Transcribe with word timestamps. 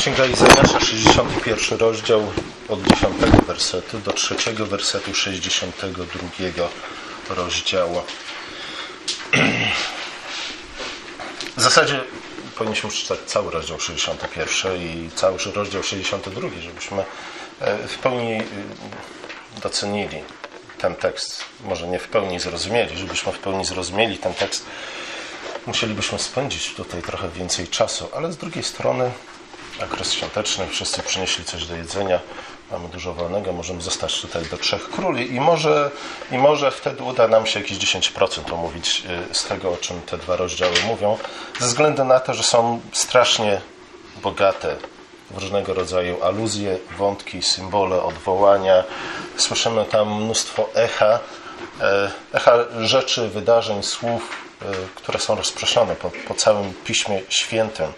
Księga 0.00 0.26
Izajasza, 0.26 0.80
61 0.80 1.78
rozdział 1.78 2.32
od 2.68 2.82
10 2.82 3.16
wersetu 3.46 3.98
do 3.98 4.12
3 4.12 4.34
wersetu 4.54 5.14
62 5.14 6.68
rozdziału. 7.30 8.02
W 11.56 11.62
zasadzie 11.62 12.00
powinniśmy 12.58 12.90
przeczytać 12.90 13.18
cały 13.26 13.50
rozdział 13.50 13.80
61 13.80 14.76
i 14.76 15.10
cały 15.14 15.38
rozdział 15.54 15.82
62, 15.82 16.48
żebyśmy 16.60 17.04
e, 17.60 17.88
w 17.88 17.98
pełni 17.98 18.32
e, 18.32 18.44
docenili 19.62 20.22
ten 20.78 20.96
tekst. 20.96 21.44
Może 21.64 21.88
nie 21.88 21.98
w 21.98 22.08
pełni 22.08 22.40
zrozumieli, 22.40 22.98
żebyśmy 22.98 23.32
w 23.32 23.38
pełni 23.38 23.64
zrozumieli 23.64 24.18
ten 24.18 24.34
tekst 24.34 24.66
musielibyśmy 25.66 26.18
spędzić 26.18 26.74
tutaj 26.74 27.02
trochę 27.02 27.28
więcej 27.28 27.68
czasu, 27.68 28.08
ale 28.14 28.32
z 28.32 28.36
drugiej 28.36 28.64
strony 28.64 29.10
okres 29.84 30.12
świąteczny, 30.12 30.66
wszyscy 30.66 31.02
przynieśli 31.02 31.44
coś 31.44 31.66
do 31.66 31.76
jedzenia, 31.76 32.20
mamy 32.70 32.88
dużo 32.88 33.14
wolnego, 33.14 33.52
możemy 33.52 33.82
zostać 33.82 34.20
tutaj 34.20 34.44
do 34.44 34.56
Trzech 34.56 34.90
Króli 34.90 35.34
i 35.34 35.40
może, 35.40 35.90
i 36.30 36.38
może 36.38 36.70
wtedy 36.70 37.02
uda 37.02 37.28
nam 37.28 37.46
się 37.46 37.60
jakieś 37.60 37.78
10% 37.78 38.54
omówić 38.54 39.02
y, 39.30 39.34
z 39.34 39.44
tego, 39.44 39.72
o 39.72 39.76
czym 39.76 40.00
te 40.02 40.18
dwa 40.18 40.36
rozdziały 40.36 40.74
mówią, 40.86 41.18
ze 41.60 41.66
względu 41.66 42.04
na 42.04 42.20
to, 42.20 42.34
że 42.34 42.42
są 42.42 42.80
strasznie 42.92 43.60
bogate 44.22 44.76
w 45.30 45.38
różnego 45.38 45.74
rodzaju 45.74 46.22
aluzje, 46.22 46.78
wątki, 46.98 47.42
symbole, 47.42 48.02
odwołania. 48.02 48.84
Słyszymy 49.36 49.84
tam 49.84 50.22
mnóstwo 50.22 50.68
echa, 50.74 51.18
e, 51.80 52.10
echa 52.32 52.52
rzeczy, 52.80 53.28
wydarzeń, 53.28 53.82
słów, 53.82 54.36
e, 54.62 54.64
które 54.94 55.18
są 55.18 55.34
rozproszone 55.34 55.96
po, 55.96 56.10
po 56.28 56.34
całym 56.34 56.74
Piśmie 56.84 57.22
Świętym. 57.28 57.92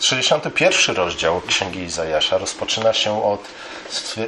61 0.00 0.96
rozdział 0.96 1.40
Księgi 1.46 1.80
Izajasza 1.80 2.38
rozpoczyna 2.38 2.92
się 2.92 3.24
od 3.24 3.40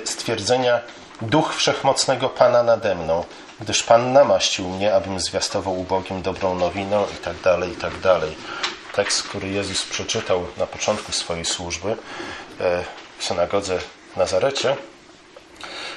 stwierdzenia 0.04 0.80
Duch 1.22 1.54
Wszechmocnego 1.54 2.28
Pana 2.28 2.62
nade 2.62 2.94
mną, 2.94 3.24
gdyż 3.60 3.82
Pan 3.82 4.12
namaścił 4.12 4.68
mnie, 4.68 4.94
abym 4.94 5.20
zwiastował 5.20 5.80
ubogim 5.80 6.22
dobrą 6.22 6.54
nowinę 6.54 7.04
i 7.14 7.24
tak 7.24 7.40
dalej, 7.40 7.72
i 7.72 7.76
tak 7.76 7.98
dalej. 7.98 8.36
Tekst, 8.94 9.22
który 9.22 9.48
Jezus 9.48 9.84
przeczytał 9.84 10.46
na 10.56 10.66
początku 10.66 11.12
swojej 11.12 11.44
służby 11.44 11.96
e, 12.60 12.84
w 13.18 13.24
synagodze 13.24 13.78
w 14.14 14.16
Nazarecie. 14.16 14.76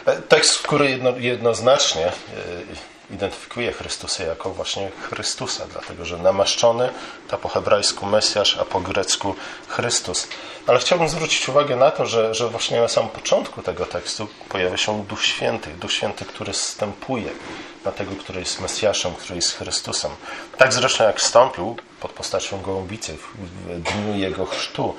E, 0.06 0.16
tekst, 0.22 0.62
który 0.62 0.90
jedno, 0.90 1.10
jednoznacznie 1.18 2.06
e, 2.06 2.12
identyfikuje 3.14 3.72
Chrystusa 3.72 4.24
jako 4.24 4.50
właśnie 4.50 4.92
Chrystusa, 5.02 5.66
dlatego 5.72 6.06
że 6.06 6.18
namaszczony 6.18 6.90
to 7.28 7.38
po 7.38 7.50
hebrajsku 7.50 8.06
Mesjasz, 8.06 8.58
a 8.58 8.66
po 8.66 8.80
grecku 8.82 9.36
Chrystus. 9.68 10.28
Ale 10.68 10.80
chciałbym 10.80 11.10
zwrócić 11.10 11.50
uwagę 11.50 11.76
na 11.76 11.92
to, 11.92 12.06
że, 12.06 12.34
że 12.34 12.50
właśnie 12.50 12.82
na 12.82 12.88
samym 12.88 13.10
początku 13.10 13.62
tego 13.62 13.86
tekstu 13.86 14.28
pojawia 14.50 14.78
się 14.78 15.04
Duch 15.04 15.26
Święty, 15.26 15.70
Duch 15.70 15.92
Święty, 15.92 16.26
który 16.26 16.54
zstępuje 16.54 17.30
na 17.86 17.92
tego, 17.92 18.12
który 18.16 18.40
jest 18.40 18.62
Mesjaszem, 18.62 19.16
który 19.16 19.36
jest 19.36 19.58
Chrystusem. 19.58 20.12
Tak 20.58 20.74
zresztą 20.74 21.04
jak 21.04 21.20
wstąpił 21.20 21.78
pod 22.00 22.12
postacią 22.12 22.62
gołębicy 22.62 23.18
w 23.18 23.82
dniu 23.82 24.16
Jego 24.16 24.46
chrztu. 24.46 24.96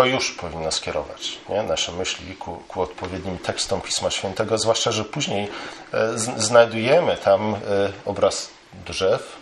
To 0.00 0.06
już 0.06 0.30
powinno 0.30 0.72
skierować 0.72 1.38
nie? 1.48 1.62
nasze 1.62 1.92
myśli 1.92 2.36
ku, 2.36 2.62
ku, 2.68 2.82
odpowiednim 2.82 3.38
tekstom 3.38 3.80
Pisma 3.80 4.10
Świętego, 4.10 4.58
zwłaszcza, 4.58 4.92
że 4.92 5.04
później 5.04 5.48
e, 5.94 6.18
znajdujemy 6.18 7.16
tam 7.16 7.54
e, 7.54 7.58
obraz 8.04 8.50
drzew, 8.86 9.36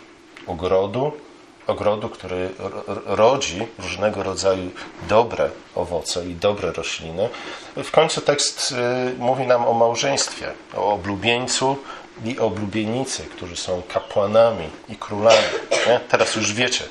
ogrodu, 0.47 1.11
ogrodu, 1.67 2.09
który 2.09 2.49
rodzi 3.05 3.67
różnego 3.77 4.23
rodzaju 4.23 4.71
dobre 5.09 5.49
owoce 5.75 6.25
i 6.25 6.35
dobre 6.35 6.71
rośliny. 6.71 7.29
W 7.83 7.91
końcu 7.91 8.21
tekst 8.21 8.71
e, 8.71 9.13
mówi 9.17 9.47
nam 9.47 9.67
o 9.67 9.73
małżeństwie, 9.73 10.53
o 10.75 10.93
oblubieńcu 10.93 11.77
i 12.25 12.39
oblubienicy, 12.39 13.23
którzy 13.23 13.55
są 13.55 13.81
kapłanami 13.93 14.69
i 14.89 14.95
królami. 14.95 15.47
Nie? 15.87 15.99
Teraz 15.99 16.35
już 16.35 16.53
wiecie, 16.53 16.83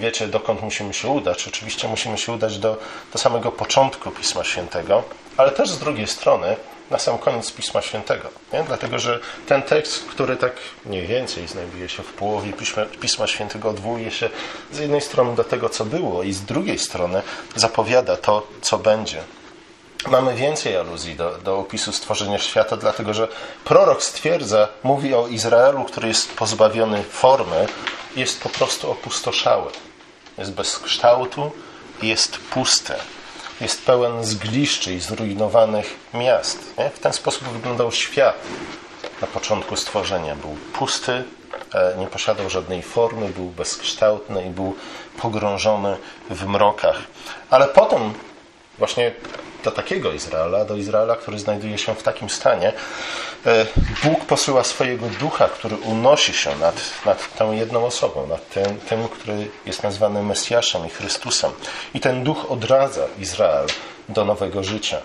wiecie, 0.00 0.28
dokąd 0.28 0.62
musimy 0.62 0.94
się 0.94 1.08
udać. 1.08 1.48
Oczywiście 1.48 1.88
musimy 1.88 2.18
się 2.18 2.32
udać 2.32 2.58
do, 2.58 2.76
do 3.12 3.18
samego 3.18 3.52
początku 3.52 4.10
Pisma 4.10 4.44
Świętego, 4.44 5.02
ale 5.36 5.50
też 5.50 5.70
z 5.70 5.78
drugiej 5.78 6.06
strony 6.06 6.56
na 6.90 6.98
sam 6.98 7.18
koniec 7.18 7.52
Pisma 7.52 7.82
Świętego. 7.82 8.28
Nie? 8.52 8.62
Dlatego, 8.62 8.98
że 8.98 9.20
ten 9.46 9.62
tekst, 9.62 10.04
który 10.04 10.36
tak 10.36 10.52
mniej 10.86 11.06
więcej 11.06 11.48
znajduje 11.48 11.88
się 11.88 12.02
w 12.02 12.12
połowie 12.12 12.52
Pisma, 12.52 12.82
Pisma 13.00 13.26
Świętego, 13.26 13.68
odwołuje 13.68 14.10
się 14.10 14.30
z 14.72 14.78
jednej 14.78 15.00
strony 15.00 15.34
do 15.34 15.44
tego, 15.44 15.68
co 15.68 15.84
było, 15.84 16.22
i 16.22 16.32
z 16.32 16.42
drugiej 16.42 16.78
strony 16.78 17.22
zapowiada 17.56 18.16
to, 18.16 18.46
co 18.60 18.78
będzie. 18.78 19.22
Mamy 20.10 20.34
więcej 20.34 20.76
aluzji 20.76 21.16
do, 21.16 21.38
do 21.38 21.58
opisu 21.58 21.92
stworzenia 21.92 22.38
świata, 22.38 22.76
dlatego 22.76 23.14
że 23.14 23.28
prorok 23.64 24.02
stwierdza, 24.02 24.68
mówi 24.82 25.14
o 25.14 25.26
Izraelu, 25.26 25.84
który 25.84 26.08
jest 26.08 26.34
pozbawiony 26.34 27.02
formy, 27.02 27.66
jest 28.16 28.42
po 28.42 28.48
prostu 28.48 28.90
opustoszały. 28.90 29.70
Jest 30.38 30.52
bez 30.52 30.78
kształtu 30.78 31.50
i 32.02 32.08
jest 32.08 32.38
pusty. 32.38 32.94
Jest 33.60 33.84
pełen 33.84 34.24
zgliszczy 34.24 34.94
i 34.94 35.00
zrujnowanych 35.00 35.96
miast. 36.14 36.58
Nie? 36.78 36.90
W 36.90 36.98
ten 36.98 37.12
sposób 37.12 37.48
wyglądał 37.48 37.92
świat 37.92 38.34
na 39.20 39.26
początku 39.26 39.76
stworzenia. 39.76 40.36
Był 40.36 40.56
pusty, 40.72 41.24
e, 41.74 41.94
nie 41.98 42.06
posiadał 42.06 42.50
żadnej 42.50 42.82
formy, 42.82 43.28
był 43.28 43.44
bezkształtny 43.44 44.46
i 44.46 44.50
był 44.50 44.76
pogrążony 45.18 45.96
w 46.30 46.46
mrokach. 46.46 46.98
Ale 47.50 47.68
potem 47.68 48.14
właśnie 48.78 49.12
do 49.66 49.72
takiego 49.72 50.12
Izraela, 50.12 50.64
do 50.64 50.76
Izraela, 50.76 51.16
który 51.16 51.38
znajduje 51.38 51.78
się 51.78 51.94
w 51.94 52.02
takim 52.02 52.30
stanie, 52.30 52.72
e, 53.46 53.66
Bóg 54.04 54.24
posyła 54.24 54.64
swojego 54.64 55.06
ducha, 55.20 55.48
który 55.48 55.76
unosi 55.76 56.34
się 56.34 56.56
nad, 56.56 56.74
nad 57.06 57.36
tą 57.38 57.52
jedną 57.52 57.86
osobą, 57.86 58.26
nad 58.26 58.50
tym, 58.50 58.80
tym, 58.88 59.08
który 59.08 59.50
jest 59.66 59.82
nazwany 59.82 60.22
Mesjaszem 60.22 60.86
i 60.86 60.90
Chrystusem. 60.90 61.50
I 61.94 62.00
ten 62.00 62.24
duch 62.24 62.50
odradza 62.50 63.06
Izrael 63.18 63.66
do 64.08 64.24
nowego 64.24 64.62
życia. 64.64 64.98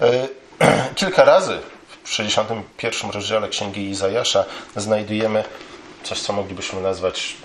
E, 0.00 0.28
kilka 1.00 1.24
razy 1.24 1.58
w 2.04 2.10
61 2.14 3.10
rozdziale 3.10 3.48
Księgi 3.48 3.90
Izajasza 3.90 4.44
znajdujemy 4.76 5.44
coś, 6.02 6.20
co 6.20 6.32
moglibyśmy 6.32 6.80
nazwać 6.80 7.36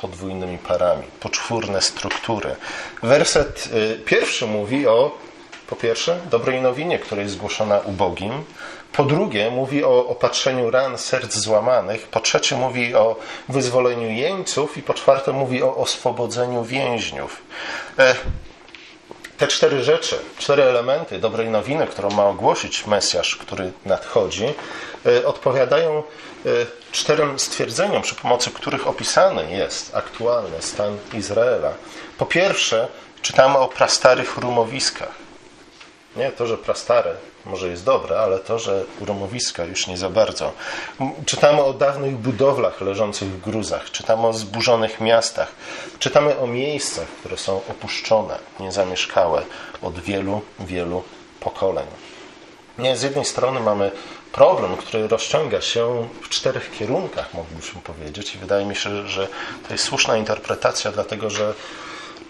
podwójnymi 0.00 0.58
parami, 0.58 1.04
poczwórne 1.20 1.82
struktury. 1.82 2.56
Werset 3.02 3.68
y, 3.74 4.00
pierwszy 4.04 4.46
mówi 4.46 4.86
o, 4.86 5.18
po 5.66 5.76
pierwsze, 5.76 6.20
dobrej 6.30 6.62
nowinie, 6.62 6.98
która 6.98 7.22
jest 7.22 7.34
zgłoszona 7.34 7.80
ubogim. 7.80 8.44
Po 8.92 9.04
drugie, 9.04 9.50
mówi 9.50 9.84
o 9.84 10.06
opatrzeniu 10.06 10.70
ran 10.70 10.98
serc 10.98 11.34
złamanych. 11.34 12.08
Po 12.08 12.20
trzecie, 12.20 12.56
mówi 12.56 12.94
o 12.94 13.16
wyzwoleniu 13.48 14.10
jeńców. 14.10 14.78
I 14.78 14.82
po 14.82 14.94
czwarte, 14.94 15.32
mówi 15.32 15.62
o 15.62 15.76
oswobodzeniu 15.76 16.64
więźniów. 16.64 17.42
Te 19.38 19.46
cztery 19.46 19.82
rzeczy, 19.82 20.18
cztery 20.38 20.62
elementy 20.62 21.18
dobrej 21.18 21.48
nowiny, 21.48 21.86
którą 21.86 22.10
ma 22.10 22.26
ogłosić 22.26 22.86
Mesjasz, 22.86 23.36
który 23.36 23.72
nadchodzi, 23.86 24.54
e, 25.06 25.26
odpowiadają 25.26 25.98
e, 25.98 26.02
czterem 26.92 27.38
stwierdzeniom, 27.38 28.02
przy 28.02 28.14
pomocy 28.14 28.50
których 28.50 28.86
opisany 28.86 29.52
jest 29.52 29.96
aktualny 29.96 30.62
stan 30.62 30.98
Izraela. 31.14 31.72
Po 32.18 32.26
pierwsze, 32.26 32.88
czytamy 33.22 33.58
o 33.58 33.68
prastarych 33.68 34.36
rumowiskach. 34.36 35.27
Nie 36.18 36.32
to, 36.32 36.46
że 36.46 36.58
prastare 36.58 37.14
może 37.44 37.68
jest 37.68 37.84
dobre, 37.84 38.20
ale 38.20 38.38
to, 38.38 38.58
że 38.58 38.84
rumowiska 39.00 39.64
już 39.64 39.86
nie 39.86 39.98
za 39.98 40.10
bardzo. 40.10 40.52
Czytamy 41.26 41.62
o 41.62 41.72
dawnych 41.72 42.16
budowlach 42.16 42.80
leżących 42.80 43.28
w 43.28 43.40
gruzach, 43.40 43.90
czytamy 43.90 44.26
o 44.26 44.32
zburzonych 44.32 45.00
miastach, 45.00 45.52
czytamy 45.98 46.38
o 46.38 46.46
miejscach, 46.46 47.08
które 47.08 47.36
są 47.36 47.56
opuszczone, 47.56 48.38
niezamieszkałe 48.60 49.42
od 49.82 49.98
wielu, 49.98 50.40
wielu 50.60 51.02
pokoleń. 51.40 51.86
Nie, 52.78 52.96
z 52.96 53.02
jednej 53.02 53.24
strony 53.24 53.60
mamy 53.60 53.90
problem, 54.32 54.76
który 54.76 55.08
rozciąga 55.08 55.60
się 55.60 56.08
w 56.22 56.28
czterech 56.28 56.70
kierunkach, 56.78 57.34
moglibyśmy 57.34 57.80
powiedzieć, 57.80 58.34
i 58.34 58.38
wydaje 58.38 58.66
mi 58.66 58.76
się, 58.76 59.08
że 59.08 59.28
to 59.68 59.74
jest 59.74 59.84
słuszna 59.84 60.16
interpretacja, 60.16 60.92
dlatego 60.92 61.30
że 61.30 61.54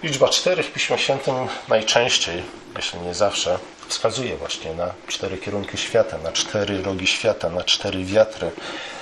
liczba 0.02 0.29
cztery 0.29 0.62
w 0.62 0.73
Piśmie 0.73 0.99
Świętym 0.99 1.35
najczęściej, 1.69 2.43
jeśli 2.76 3.00
nie 3.00 3.14
zawsze, 3.14 3.58
wskazuje 3.88 4.37
właśnie 4.37 4.75
na 4.75 4.94
cztery 5.08 5.38
kierunki 5.38 5.79
świata, 5.79 6.19
na 6.19 6.32
cztery 6.32 6.82
rogi 6.82 7.06
świata, 7.06 7.50
na 7.50 7.64
cztery 7.64 8.05
wiatry. 8.05 8.50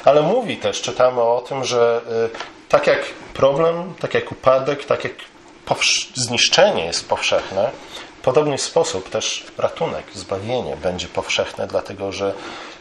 Ale 0.05 0.23
mówi 0.23 0.57
też, 0.57 0.83
czytamy 0.83 1.21
o 1.21 1.41
tym, 1.49 1.65
że 1.65 2.01
y, 2.35 2.69
tak 2.69 2.87
jak 2.87 3.05
problem, 3.35 3.95
tak 4.01 4.15
jak 4.15 4.33
upadek, 4.33 4.85
tak 4.85 5.05
jak 5.05 5.13
zniszczenie 6.15 6.85
jest 6.85 7.09
powszechne, 7.09 7.71
w 8.19 8.21
podobny 8.23 8.59
sposób 8.59 9.11
też 9.11 9.47
ratunek, 9.59 10.05
zbawienie 10.15 10.77
będzie 10.77 11.09
powszechne, 11.09 11.67
dlatego 11.67 12.13
że 12.13 12.35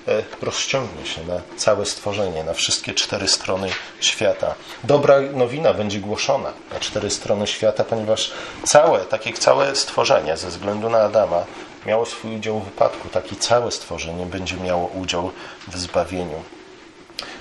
e, 0.07 0.23
rozciągnie 0.41 1.05
się 1.05 1.23
na 1.23 1.41
całe 1.57 1.85
stworzenie, 1.85 2.43
na 2.43 2.53
wszystkie 2.53 2.93
cztery 2.93 3.27
strony 3.27 3.69
świata. 3.99 4.55
Dobra 4.83 5.21
nowina 5.33 5.73
będzie 5.73 5.99
głoszona 5.99 6.53
na 6.73 6.79
cztery 6.79 7.09
strony 7.09 7.47
świata, 7.47 7.83
ponieważ 7.83 8.31
całe, 8.63 8.99
tak 8.99 9.25
jak 9.25 9.39
całe 9.39 9.75
stworzenie 9.75 10.37
ze 10.37 10.47
względu 10.47 10.89
na 10.89 10.97
Adama 10.97 11.43
miało 11.85 12.05
swój 12.05 12.35
udział 12.35 12.59
w 12.59 12.65
wypadku, 12.65 13.09
tak 13.09 13.31
i 13.31 13.35
całe 13.35 13.71
stworzenie 13.71 14.25
będzie 14.25 14.57
miało 14.57 14.87
udział 14.87 15.31
w 15.67 15.77
zbawieniu. 15.77 16.43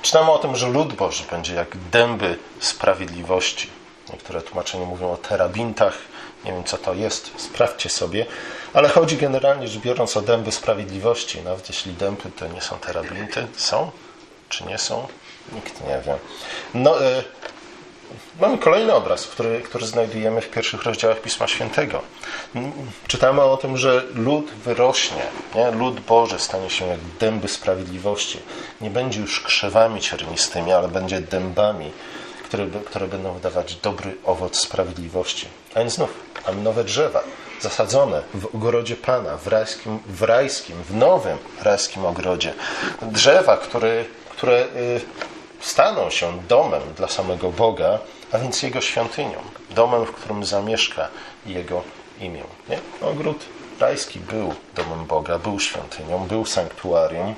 Czytamy 0.02 0.30
o 0.30 0.38
tym, 0.38 0.56
że 0.56 0.68
lud 0.68 0.92
Boży 0.92 1.24
będzie 1.30 1.54
jak 1.54 1.76
dęby 1.76 2.38
sprawiedliwości. 2.60 3.70
Niektóre 4.12 4.42
tłumaczenia 4.42 4.86
mówią 4.86 5.12
o 5.12 5.16
terabintach. 5.16 5.98
Nie 6.44 6.52
wiem, 6.52 6.64
co 6.64 6.78
to 6.78 6.94
jest, 6.94 7.30
sprawdźcie 7.36 7.88
sobie. 7.88 8.26
Ale 8.72 8.88
chodzi 8.88 9.16
generalnie 9.16 9.68
rzecz 9.68 9.82
biorąc 9.82 10.16
o 10.16 10.22
dęby 10.22 10.52
sprawiedliwości. 10.52 11.42
Nawet 11.42 11.68
jeśli 11.68 11.92
dęby 11.92 12.30
to 12.36 12.46
nie 12.46 12.60
są 12.60 12.78
terabinty, 12.78 13.46
są 13.56 13.90
czy 14.48 14.64
nie 14.64 14.78
są? 14.78 15.08
Nikt 15.52 15.80
nie 15.80 16.00
wie. 16.06 16.16
No, 16.74 17.02
y 17.02 17.24
Mamy 18.40 18.58
kolejny 18.58 18.94
obraz, 18.94 19.26
który, 19.26 19.60
który 19.60 19.86
znajdujemy 19.86 20.40
w 20.40 20.50
pierwszych 20.50 20.82
rozdziałach 20.82 21.20
Pisma 21.20 21.48
Świętego. 21.48 22.02
Czytamy 23.06 23.42
o 23.42 23.56
tym, 23.56 23.76
że 23.76 24.04
lud 24.14 24.50
wyrośnie, 24.50 25.22
nie? 25.54 25.70
lud 25.70 26.00
Boży 26.00 26.38
stanie 26.38 26.70
się 26.70 26.86
jak 26.86 27.00
dęby 27.20 27.48
sprawiedliwości. 27.48 28.38
Nie 28.80 28.90
będzie 28.90 29.20
już 29.20 29.40
krzewami 29.40 30.00
ciernistymi, 30.00 30.72
ale 30.72 30.88
będzie 30.88 31.20
dębami, 31.20 31.90
które, 32.44 32.66
które 32.86 33.06
będą 33.06 33.34
wydawać 33.34 33.74
dobry 33.74 34.16
owoc 34.24 34.58
sprawiedliwości. 34.60 35.46
A 35.74 35.78
więc 35.78 35.94
znów 35.94 36.10
mamy 36.46 36.62
nowe 36.62 36.84
drzewa, 36.84 37.22
zasadzone 37.60 38.22
w 38.34 38.56
ogrodzie 38.56 38.96
Pana, 38.96 39.36
w 39.36 39.46
rajskim, 39.46 39.98
w, 40.06 40.22
rajskim, 40.22 40.76
w 40.82 40.96
nowym 40.96 41.38
rajskim 41.62 42.06
ogrodzie. 42.06 42.54
Drzewa, 43.02 43.56
które, 43.56 44.04
które 44.30 44.64
y, 44.76 45.00
staną 45.64 46.10
się 46.10 46.42
domem 46.48 46.82
dla 46.96 47.08
samego 47.08 47.50
Boga, 47.50 47.98
a 48.32 48.38
więc 48.38 48.62
Jego 48.62 48.80
świątynią, 48.80 49.38
domem, 49.70 50.06
w 50.06 50.12
którym 50.12 50.44
zamieszka 50.44 51.08
Jego 51.46 51.82
imię. 52.20 52.42
Nie? 52.68 52.78
Ogród 53.00 53.44
rajski 53.80 54.20
był 54.20 54.54
domem 54.74 55.06
Boga, 55.06 55.38
był 55.38 55.60
świątynią, 55.60 56.18
był 56.26 56.46
sanktuarium, 56.46 57.34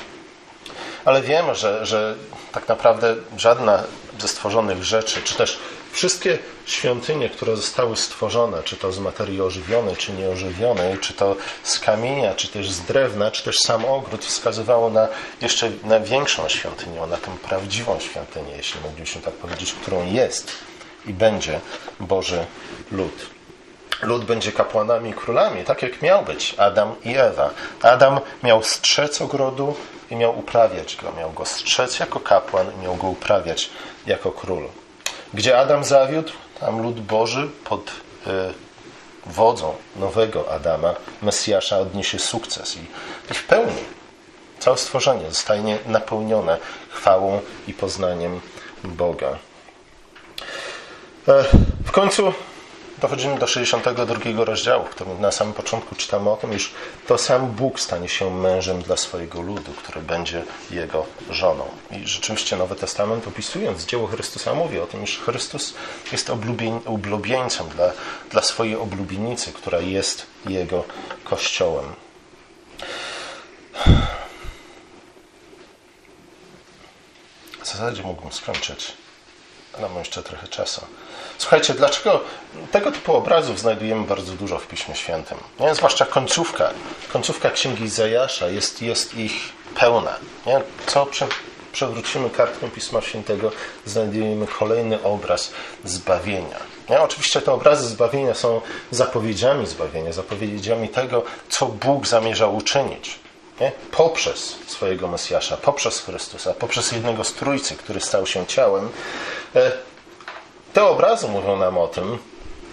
ale 1.05 1.23
wiemy, 1.23 1.55
że, 1.55 1.87
że 1.87 2.15
tak 2.53 2.69
naprawdę 2.69 3.15
żadna 3.37 3.83
ze 4.19 4.29
stworzonych 4.29 4.85
rzeczy, 4.85 5.23
czy 5.23 5.35
też 5.35 5.59
wszystkie 5.97 6.39
świątynie, 6.67 7.31
które 7.31 7.57
zostały 7.57 7.97
stworzone, 7.97 8.63
czy 8.63 8.77
to 8.77 8.93
z 8.93 8.99
materii 8.99 9.41
ożywionej, 9.41 9.97
czy 9.97 10.13
nieożywionej, 10.13 10.99
czy 10.99 11.15
to 11.15 11.37
z 11.63 11.79
kamienia, 11.79 12.35
czy 12.35 12.49
też 12.49 12.71
z 12.71 12.81
drewna, 12.81 13.31
czy 13.31 13.45
też 13.45 13.57
sam 13.59 13.85
ogród 13.85 14.25
wskazywało 14.25 14.91
na 14.91 15.09
jeszcze 15.41 15.71
na 15.85 16.01
większą 16.01 16.49
świątynię, 16.49 17.01
na 17.01 17.17
tę 17.17 17.31
prawdziwą 17.49 18.01
świątynię, 18.01 18.53
jeśli 18.57 18.81
moglibyśmy 18.81 19.23
tak 19.23 19.35
powiedzieć, 19.35 19.73
którą 19.73 20.07
jest 20.13 20.53
i 21.07 21.13
będzie 21.13 21.61
Boży 22.01 22.47
lud. 22.93 23.27
Lud 24.03 24.25
będzie 24.25 24.53
kapłanami 24.53 25.11
i 25.11 25.15
królami, 25.15 25.65
tak 25.65 25.83
jak 25.83 26.03
miał 26.03 26.25
być 26.25 26.55
Adam 26.59 26.95
i 27.05 27.17
Ewa. 27.17 27.51
Adam 27.83 28.21
miał 28.43 28.63
strzec 28.63 29.21
ogrodu 29.21 29.75
i 30.11 30.17
miał 30.17 30.39
uprawiać 30.39 30.97
go. 30.97 31.13
Miał 31.13 31.33
go 31.33 31.45
strzec 31.45 31.99
jako 31.99 32.21
kapłan 32.21 32.67
i 32.75 32.83
miał 32.83 32.97
go 32.97 33.07
uprawiać 33.07 33.71
jako 34.07 34.33
król. 34.33 34.69
Gdzie 35.35 35.59
Adam 35.59 35.85
zawiódł, 35.85 36.33
tam 36.61 36.83
lud 36.83 37.01
Boży 37.01 37.49
pod 37.65 37.91
y, 38.27 38.31
wodzą 39.27 39.75
nowego 39.97 40.53
Adama, 40.53 40.95
Mesjasza, 41.23 41.79
odniesie 41.79 42.19
sukces 42.19 42.77
i, 42.77 42.81
i 43.31 43.35
w 43.35 43.45
pełni 43.45 43.83
całe 44.59 44.77
stworzenie 44.77 45.29
zostanie 45.29 45.79
napełnione 45.87 46.59
chwałą 46.89 47.41
i 47.69 47.73
poznaniem 47.73 48.41
Boga. 48.85 49.39
E, 51.29 51.45
w 51.85 51.93
końcu 51.93 52.33
dochodzimy 52.99 53.39
do 53.39 53.47
62 53.47 54.45
rozdziału, 54.45 54.85
w 54.85 54.91
którym 54.91 55.21
na 55.21 55.33
samym 55.33 55.55
początku 55.55 55.95
czytamy 55.95 56.31
o 56.31 56.37
tym, 56.37 56.55
iż 56.55 56.71
to 57.07 57.19
sam 57.19 57.47
Bóg 57.47 57.81
stanie 57.81 58.09
się 58.09 58.31
mężem 58.31 58.83
dla 58.83 58.97
swojego 58.97 59.41
ludu, 59.41 59.73
który 59.73 60.01
będzie 60.01 60.45
jego 60.71 61.07
żoną. 61.31 61.65
I 61.91 62.07
rzeczywiście 62.07 62.57
Nowy 62.57 62.77
Testament 62.77 63.29
opisując 63.29 63.87
dzieło 63.87 64.07
Chrystusa 64.07 64.55
mówi 64.55 64.79
o 64.79 64.87
tym, 64.87 65.05
iż 65.05 65.19
Chrystus 65.19 65.75
jest 66.13 66.31
oblubieńcem 66.87 67.69
dla, 67.69 67.93
dla 68.31 68.43
swojej 68.43 68.77
oblubienicy, 68.77 69.53
która 69.53 69.79
jest 69.81 70.27
jego 70.47 70.85
kościołem. 71.25 71.85
W 77.63 77.69
zasadzie 77.69 78.03
mógłbym 78.03 78.33
skończyć, 78.33 78.93
ale 79.79 79.89
mam 79.89 79.99
jeszcze 79.99 80.23
trochę 80.23 80.49
czasu. 80.49 80.81
Słuchajcie, 81.39 81.75
dlaczego 81.75 82.21
tego 82.73 82.93
typu 82.93 83.17
obrazów 83.17 83.61
znajdujemy 83.61 84.07
bardzo 84.07 84.33
dużo 84.33 84.59
w 84.59 84.67
Piśmie 84.67 84.95
Świętym? 84.95 85.39
Nie? 85.61 85.75
Zwłaszcza 85.75 86.07
końcówka, 86.07 86.71
końcówka 87.13 87.51
Księgi 87.51 87.85
Izajasza 87.85 88.49
jest, 88.49 88.83
jest 88.83 89.15
ich 89.15 89.33
pełna. 89.75 90.17
Nie? 90.47 90.61
Co 90.87 91.07
prze, 91.07 91.27
przewrócimy 91.73 92.31
kartką 92.31 92.71
Pisma 92.71 93.01
Świętego, 93.01 93.53
znajdujemy 93.85 94.47
kolejny 94.47 95.03
obraz 95.03 95.53
zbawienia. 95.85 96.59
Nie? 96.91 97.01
Oczywiście 97.01 97.41
te 97.41 97.53
obrazy 97.53 97.89
zbawienia 97.89 98.35
są 98.35 98.61
zapowiedziami 98.91 99.67
zbawienia, 99.67 100.13
zapowiedziami 100.13 100.89
tego, 100.89 101.23
co 101.49 101.67
Bóg 101.67 102.07
zamierza 102.07 102.47
uczynić. 102.47 103.19
Nie? 103.61 103.73
Poprzez 103.91 104.57
swojego 104.67 105.09
Mesjasza, 105.09 105.57
poprzez 105.57 106.01
Chrystusa, 106.01 106.55
poprzez 106.55 106.93
jednego 106.93 107.25
z 107.25 107.33
Trójcy, 107.33 107.77
który 107.77 108.01
stał 108.01 108.27
się 108.27 108.47
ciałem, 108.47 108.91
e, 109.55 109.73
te 110.73 110.85
obrazy 110.85 111.29
mówią 111.29 111.57
nam 111.57 111.79
o 111.79 111.89
tym, 111.89 112.19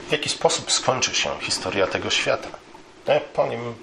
w 0.08 0.12
jaki 0.12 0.30
sposób 0.30 0.72
skończy 0.72 1.16
się 1.16 1.30
historia 1.42 1.88
tego 1.88 2.10
świata. 2.10 2.50
Po 3.34 3.48
nim 3.48 3.76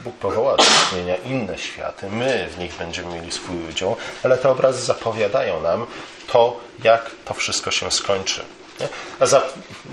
Bóg 0.00 0.14
powoła 0.14 0.56
do 0.56 0.62
istnienia 0.62 1.16
inne 1.16 1.58
światy, 1.58 2.10
my 2.10 2.48
w 2.50 2.58
nich 2.58 2.74
będziemy 2.74 3.14
mieli 3.14 3.32
swój 3.32 3.68
udział, 3.68 3.96
ale 4.22 4.38
te 4.38 4.50
obrazy 4.50 4.82
zapowiadają 4.82 5.60
nam 5.60 5.86
to, 6.26 6.60
jak 6.84 7.10
to 7.24 7.34
wszystko 7.34 7.70
się 7.70 7.90
skończy. 7.90 8.44
Nie? 8.80 8.88
A 9.20 9.26
za, 9.26 9.42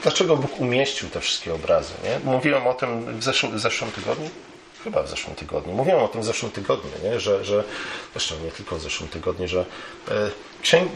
dlaczego 0.01 0.37
Bóg 0.37 0.59
umieścił 0.59 1.09
te 1.09 1.19
wszystkie 1.19 1.53
obrazy? 1.53 1.93
Nie? 2.03 2.31
Mówiłem 2.31 2.67
o 2.67 2.73
tym 2.73 3.19
w, 3.19 3.23
zeszł, 3.23 3.47
w 3.47 3.59
zeszłym 3.59 3.91
tygodniu 3.91 4.29
chyba 4.83 5.03
w 5.03 5.09
zeszłym 5.09 5.35
tygodniu. 5.35 5.73
Mówiłem 5.73 5.99
o 5.99 6.07
tym 6.07 6.21
w 6.21 6.25
zeszłym 6.25 6.51
tygodniu, 6.51 6.91
nie? 7.03 7.19
że, 7.19 7.45
że 7.45 7.63
zresztą 8.13 8.35
nie 8.43 8.51
tylko 8.51 8.75
w 8.75 8.81
zeszłym 8.81 9.09
tygodniu, 9.09 9.47
że 9.47 9.65
e, 10.11 10.29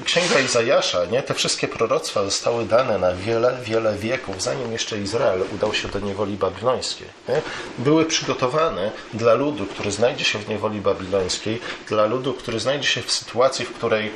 Księga 0.05 0.39
Izajasza, 0.45 1.05
nie? 1.05 1.23
te 1.23 1.33
wszystkie 1.33 1.67
proroctwa 1.67 2.23
zostały 2.23 2.65
dane 2.65 2.97
na 2.97 3.15
wiele, 3.15 3.57
wiele 3.63 3.95
wieków, 3.95 4.41
zanim 4.41 4.71
jeszcze 4.71 4.99
Izrael 4.99 5.43
udał 5.55 5.73
się 5.73 5.87
do 5.87 5.99
niewoli 5.99 6.37
babilońskiej. 6.37 7.07
Nie? 7.29 7.41
Były 7.77 8.05
przygotowane 8.05 8.91
dla 9.13 9.33
ludu, 9.33 9.65
który 9.65 9.91
znajdzie 9.91 10.25
się 10.25 10.39
w 10.39 10.49
niewoli 10.49 10.81
babilońskiej, 10.81 11.61
dla 11.87 12.05
ludu, 12.05 12.33
który 12.33 12.59
znajdzie 12.59 12.87
się 12.87 13.01
w 13.01 13.11
sytuacji, 13.11 13.65
w 13.65 13.73
której 13.73 14.11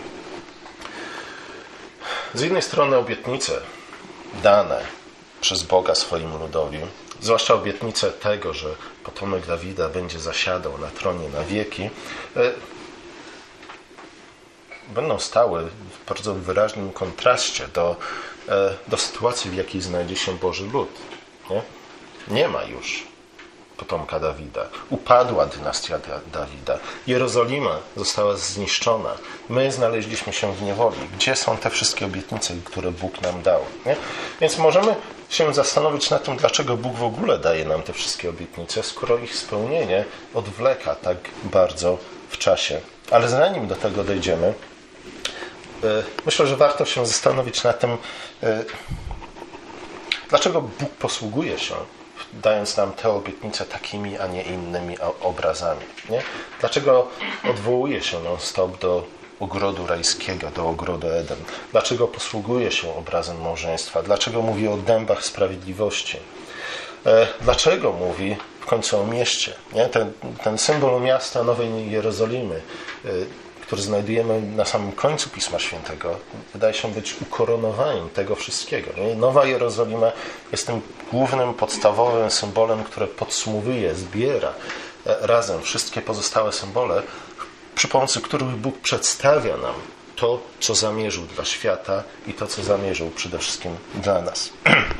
z 2.33 2.41
jednej 2.41 2.61
strony 2.61 2.97
obietnice 2.97 3.61
dane 4.43 4.81
przez 5.47 5.63
Boga 5.63 5.95
swoim 5.95 6.37
ludowi, 6.39 6.77
zwłaszcza 7.21 7.53
obietnicę 7.53 8.11
tego, 8.11 8.53
że 8.53 8.75
potomek 9.03 9.45
Dawida 9.45 9.89
będzie 9.89 10.19
zasiadał 10.19 10.77
na 10.77 10.87
tronie 10.87 11.29
na 11.29 11.43
wieki, 11.43 11.83
e, 11.83 11.89
będą 14.87 15.19
stały 15.19 15.63
w 15.63 16.07
bardzo 16.07 16.33
wyraźnym 16.33 16.93
kontraście 16.93 17.67
do, 17.67 17.95
e, 18.49 18.73
do 18.87 18.97
sytuacji, 18.97 19.51
w 19.51 19.55
jakiej 19.55 19.81
znajdzie 19.81 20.15
się 20.15 20.37
Boży 20.37 20.65
lud. 20.73 20.89
Nie, 21.49 21.61
nie 22.27 22.47
ma 22.47 22.63
już 22.63 23.03
potomka 23.77 24.19
Dawida. 24.19 24.65
Upadła 24.89 25.45
dynastia 25.45 25.99
Dawida. 26.33 26.79
Jerozolima 27.07 27.79
została 27.97 28.37
zniszczona. 28.37 29.09
My 29.49 29.71
znaleźliśmy 29.71 30.33
się 30.33 30.53
w 30.53 30.61
niewoli. 30.61 30.97
Gdzie 31.15 31.35
są 31.35 31.57
te 31.57 31.69
wszystkie 31.69 32.05
obietnice, 32.05 32.53
które 32.65 32.91
Bóg 32.91 33.21
nam 33.21 33.41
dał? 33.41 33.61
Nie? 33.85 33.95
Więc 34.41 34.57
możemy 34.57 34.95
się 35.29 35.53
zastanowić 35.53 36.09
nad 36.09 36.23
tym, 36.23 36.37
dlaczego 36.37 36.77
Bóg 36.77 36.95
w 36.95 37.03
ogóle 37.03 37.39
daje 37.39 37.65
nam 37.65 37.83
te 37.83 37.93
wszystkie 37.93 38.29
obietnice, 38.29 38.83
skoro 38.83 39.17
ich 39.17 39.35
spełnienie 39.35 40.05
odwleka 40.33 40.95
tak 40.95 41.17
bardzo 41.43 41.97
w 42.29 42.37
czasie. 42.37 42.81
Ale 43.11 43.29
zanim 43.29 43.67
do 43.67 43.75
tego 43.75 44.03
dojdziemy, 44.03 44.53
e, 45.83 46.03
myślę, 46.25 46.47
że 46.47 46.55
warto 46.55 46.85
się 46.85 47.05
zastanowić 47.05 47.63
nad 47.63 47.79
tym, 47.79 47.97
e, 48.43 48.63
dlaczego 50.29 50.61
Bóg 50.61 50.89
posługuje 50.89 51.59
się 51.59 51.75
dając 52.33 52.77
nam 52.77 52.93
te 52.93 53.09
obietnice 53.09 53.65
takimi, 53.65 54.17
a 54.17 54.27
nie 54.27 54.41
innymi 54.41 54.97
obrazami. 55.21 55.81
Nie? 56.09 56.21
Dlaczego 56.59 57.07
odwołuje 57.49 58.03
się 58.03 58.19
non-stop 58.19 58.79
do 58.79 59.03
ogrodu 59.39 59.87
rajskiego, 59.87 60.51
do 60.51 60.69
ogrodu 60.69 61.07
Eden? 61.07 61.37
Dlaczego 61.71 62.07
posługuje 62.07 62.71
się 62.71 62.95
obrazem 62.95 63.41
małżeństwa? 63.41 64.03
Dlaczego 64.03 64.41
mówi 64.41 64.67
o 64.67 64.77
dębach 64.77 65.23
sprawiedliwości? 65.23 66.17
E, 67.05 67.27
dlaczego 67.41 67.91
mówi 67.91 68.35
w 68.59 68.65
końcu 68.65 68.99
o 68.99 69.07
mieście. 69.07 69.53
Nie? 69.73 69.85
Ten, 69.85 70.11
ten 70.43 70.57
symbol 70.57 71.01
miasta 71.01 71.43
Nowej 71.43 71.91
Jerozolimy, 71.91 72.61
y, 73.05 73.25
który 73.67 73.81
znajdujemy 73.81 74.41
na 74.41 74.65
samym 74.65 74.91
końcu 74.91 75.29
Pisma 75.29 75.59
Świętego, 75.59 76.19
wydaje 76.53 76.73
się 76.73 76.91
być 76.91 77.15
ukoronowaniem 77.21 78.09
tego 78.09 78.35
wszystkiego. 78.35 78.91
Nowa 79.15 79.45
Jerozolima 79.45 80.11
jest 80.51 80.67
tym 80.67 80.81
głównym, 81.11 81.53
podstawowym 81.53 82.31
symbolem, 82.31 82.83
które 82.83 83.07
podsumowuje, 83.07 83.95
zbiera 83.95 84.53
e, 85.05 85.27
razem 85.27 85.61
wszystkie 85.61 86.01
pozostałe 86.01 86.53
symbole, 86.53 87.03
przy 87.75 87.87
pomocy 87.87 88.21
których 88.21 88.49
Bóg 88.49 88.79
przedstawia 88.79 89.57
nam 89.57 89.75
to, 90.15 90.41
co 90.59 90.75
zamierzył 90.75 91.23
dla 91.23 91.45
świata 91.45 92.03
i 92.27 92.33
to, 92.33 92.47
co 92.47 92.63
zamierzył 92.63 93.09
przede 93.09 93.39
wszystkim 93.39 93.75
dla 93.95 94.21
nas. 94.21 94.49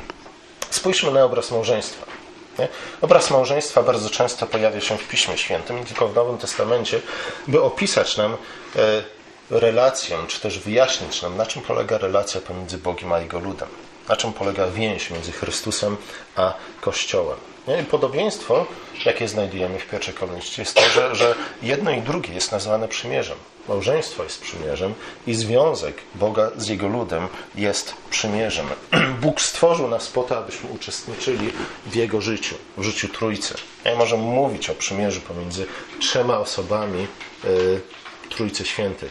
Spójrzmy 0.70 1.12
na 1.12 1.24
obraz 1.24 1.52
małżeństwa. 1.52 2.17
Nie? 2.60 2.68
Obraz 3.02 3.32
małżeństwa 3.32 3.84
bardzo 3.84 4.10
często 4.10 4.46
pojawia 4.46 4.82
się 4.82 4.98
w 4.98 5.08
Piśmie 5.08 5.38
Świętym, 5.38 5.86
tylko 5.86 6.08
w 6.08 6.16
Nowym 6.16 6.38
Testamencie, 6.38 7.02
by 7.48 7.62
opisać 7.62 8.18
nam 8.18 8.34
e, 8.76 9.04
relację, 9.50 10.18
czy 10.28 10.40
też 10.40 10.60
wyjaśnić 10.60 11.22
nam, 11.22 11.38
na 11.38 11.46
czym 11.46 11.62
polega 11.62 11.98
relacja 11.98 12.42
pomiędzy 12.42 12.78
Bogiem 12.78 13.14
a 13.14 13.20
Jego 13.20 13.40
ludem. 13.40 13.68
Na 14.10 14.16
czym 14.16 14.34
polega 14.34 14.68
więź 14.68 15.10
między 15.10 15.32
Chrystusem 15.32 15.98
a 16.36 16.54
Kościołem. 16.82 17.38
Nie? 17.68 17.84
Podobieństwo, 17.84 18.66
jakie 19.06 19.28
znajdujemy 19.28 19.80
w 19.80 19.90
pierwszej 19.90 20.14
kolejności, 20.14 20.62
jest 20.62 20.74
to, 20.74 20.90
że, 20.90 21.16
że 21.16 21.36
jedno 21.62 21.92
i 21.92 22.02
drugie 22.02 22.34
jest 22.34 22.52
nazwane 22.52 22.88
przymierzem. 22.88 23.38
Małżeństwo 23.68 24.24
jest 24.24 24.42
przymierzem 24.42 24.94
i 25.28 25.36
związek 25.36 25.96
Boga 26.16 26.52
z 26.58 26.68
Jego 26.68 26.88
ludem 26.88 27.28
jest 27.56 27.94
przymierzem. 28.10 28.66
Bóg 29.22 29.42
stworzył 29.42 29.88
nas 29.88 30.08
po 30.08 30.24
to, 30.24 30.38
abyśmy 30.38 30.70
uczestniczyli 30.70 31.52
w 31.86 31.96
Jego 31.96 32.22
życiu, 32.22 32.56
w 32.78 32.84
życiu 32.84 33.08
Trójcy. 33.08 33.54
Ja 33.86 33.96
możemy 33.96 34.24
mówić 34.24 34.70
o 34.70 34.76
przymierzu 34.76 35.22
pomiędzy 35.22 35.66
trzema 36.00 36.40
osobami 36.40 37.08
y, 37.46 37.82
Trójcy 38.30 38.66
Świętej, 38.66 39.10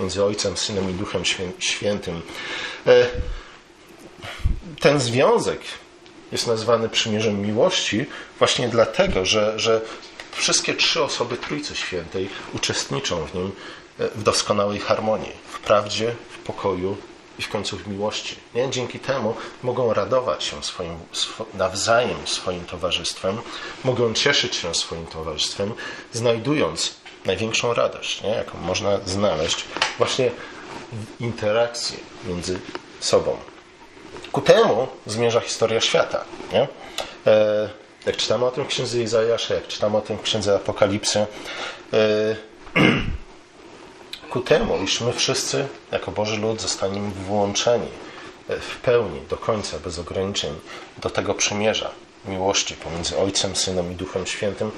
między 0.00 0.24
Ojcem, 0.24 0.56
Synem 0.56 0.90
i 0.90 0.94
Duchem 0.94 1.22
Świętym. 1.58 2.22
Y, 2.86 3.06
ten 4.80 5.00
związek 5.00 5.60
jest 6.34 6.46
nazwany 6.46 6.88
przymierzem 6.88 7.40
miłości 7.40 8.06
właśnie 8.38 8.68
dlatego, 8.68 9.24
że, 9.24 9.58
że 9.58 9.80
wszystkie 10.32 10.74
trzy 10.74 11.02
osoby 11.02 11.36
Trójcy 11.36 11.76
Świętej 11.76 12.28
uczestniczą 12.54 13.26
w 13.26 13.34
nim 13.34 13.52
e, 13.98 14.08
w 14.08 14.22
doskonałej 14.22 14.80
harmonii, 14.80 15.32
w 15.52 15.58
prawdzie, 15.58 16.14
w 16.30 16.38
pokoju 16.38 16.96
i 17.38 17.42
w 17.42 17.48
końcu 17.48 17.76
w 17.76 17.86
miłości. 17.86 18.36
Nie? 18.54 18.70
Dzięki 18.70 18.98
temu 18.98 19.34
mogą 19.62 19.94
radować 19.94 20.44
się 20.44 20.62
swoim, 20.62 20.98
nawzajem 21.54 22.26
swoim 22.26 22.64
towarzystwem, 22.64 23.38
mogą 23.84 24.14
cieszyć 24.14 24.56
się 24.56 24.74
swoim 24.74 25.06
towarzystwem, 25.06 25.74
znajdując 26.12 26.94
największą 27.24 27.74
radość, 27.74 28.22
nie? 28.22 28.30
jaką 28.30 28.58
można 28.58 28.98
znaleźć 29.06 29.64
właśnie 29.98 30.30
w 30.92 31.20
interakcji 31.20 31.98
między 32.26 32.60
sobą. 33.00 33.53
Ku 34.34 34.40
temu 34.40 34.86
zmierza 35.06 35.40
historia 35.40 35.80
świata. 35.80 36.24
Nie? 36.52 36.68
E, 37.26 37.68
jak 38.06 38.16
czytamy 38.16 38.44
o 38.44 38.50
tym 38.50 38.64
w 38.64 38.68
księdze 38.68 39.02
Izajasza, 39.02 39.54
jak 39.54 39.68
czytamy 39.68 39.96
o 39.96 40.00
tym 40.00 40.18
w 40.18 40.22
księdze 40.22 40.54
Apokalipsy, 40.54 41.18
e, 41.18 41.26
ku 44.32 44.40
temu, 44.40 44.82
iż 44.84 45.00
my 45.00 45.12
wszyscy, 45.12 45.66
jako 45.92 46.10
Boży 46.10 46.36
lud, 46.36 46.60
zostaniemy 46.60 47.10
włączeni 47.10 47.88
w 48.48 48.76
pełni, 48.76 49.20
do 49.30 49.36
końca, 49.36 49.78
bez 49.78 49.98
ograniczeń, 49.98 50.54
do 50.98 51.10
tego 51.10 51.34
przymierza 51.34 51.90
miłości 52.24 52.74
pomiędzy 52.74 53.18
Ojcem, 53.18 53.56
Synem 53.56 53.92
i 53.92 53.94
Duchem 53.94 54.26
Świętym, 54.26 54.70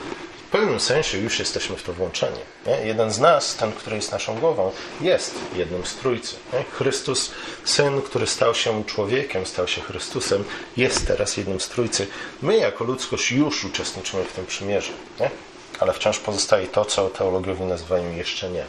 w 0.47 0.49
pewnym 0.49 0.81
sensie 0.81 1.19
już 1.19 1.39
jesteśmy 1.39 1.77
w 1.77 1.83
to 1.83 1.93
włączeni. 1.93 2.39
Nie? 2.67 2.87
Jeden 2.87 3.11
z 3.11 3.19
nas, 3.19 3.57
ten, 3.57 3.73
który 3.73 3.97
jest 3.97 4.13
naszą 4.13 4.39
głową, 4.39 4.73
jest 5.01 5.35
jednym 5.57 5.87
z 5.87 5.95
trójcy. 5.95 6.37
Nie? 6.53 6.65
Chrystus, 6.65 7.31
Syn, 7.65 8.03
który 8.03 8.27
stał 8.27 8.55
się 8.55 8.85
człowiekiem, 8.85 9.47
stał 9.47 9.69
się 9.69 9.81
Chrystusem, 9.81 10.45
jest 10.77 11.07
teraz 11.07 11.37
jednym 11.37 11.61
z 11.61 11.69
trójcy. 11.69 12.07
My 12.43 12.57
jako 12.57 12.85
ludzkość 12.85 13.33
już 13.33 13.65
uczestniczymy 13.65 14.25
w 14.25 14.33
tym 14.33 14.47
przymierzu. 14.47 14.93
Nie? 15.21 15.31
Ale 15.81 15.93
wciąż 15.93 16.19
pozostaje 16.19 16.67
to, 16.67 16.85
co 16.85 17.09
teologowie 17.09 17.65
nazywają 17.65 18.13
jeszcze 18.13 18.51
nie. 18.51 18.65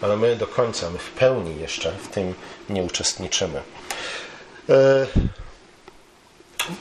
Ale 0.00 0.16
my 0.16 0.36
do 0.36 0.46
końca, 0.46 0.90
my 0.90 0.98
w 0.98 1.10
pełni 1.10 1.60
jeszcze 1.60 1.92
w 1.92 2.08
tym 2.08 2.34
nie 2.68 2.82
uczestniczymy. 2.82 3.62
E, 4.68 5.06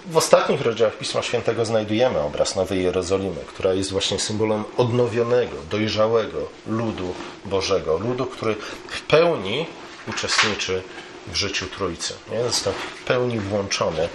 w 0.05 0.17
ostatnich 0.17 0.61
rozdziałach 0.61 0.97
Pisma 0.97 1.21
Świętego 1.21 1.65
znajdujemy 1.65 2.19
obraz 2.19 2.55
Nowej 2.55 2.83
Jerozolimy, 2.83 3.41
która 3.47 3.73
jest 3.73 3.91
właśnie 3.91 4.19
symbolem 4.19 4.63
odnowionego, 4.77 5.57
dojrzałego 5.69 6.49
ludu 6.67 7.13
Bożego. 7.45 7.97
Ludu, 7.97 8.25
który 8.25 8.55
w 8.87 9.01
pełni 9.01 9.65
uczestniczy 10.07 10.83
w 11.27 11.35
życiu 11.35 11.65
Trójcy. 11.65 12.13
Nie? 12.31 12.43
Został 12.43 12.73
w 12.73 13.03
pełni 13.03 13.39
włączony 13.39 14.01
e, 14.01 14.07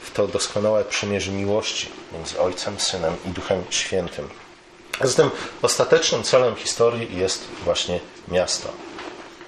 w 0.00 0.10
to 0.14 0.28
doskonałe 0.28 0.84
przymierze 0.84 1.32
miłości 1.32 1.88
między 2.12 2.40
Ojcem, 2.40 2.80
Synem 2.80 3.14
i 3.26 3.28
Duchem 3.28 3.64
Świętym. 3.70 4.28
Zatem 5.00 5.30
ostatecznym 5.62 6.22
celem 6.22 6.56
historii 6.56 7.18
jest 7.18 7.44
właśnie 7.64 8.00
miasto 8.28 8.72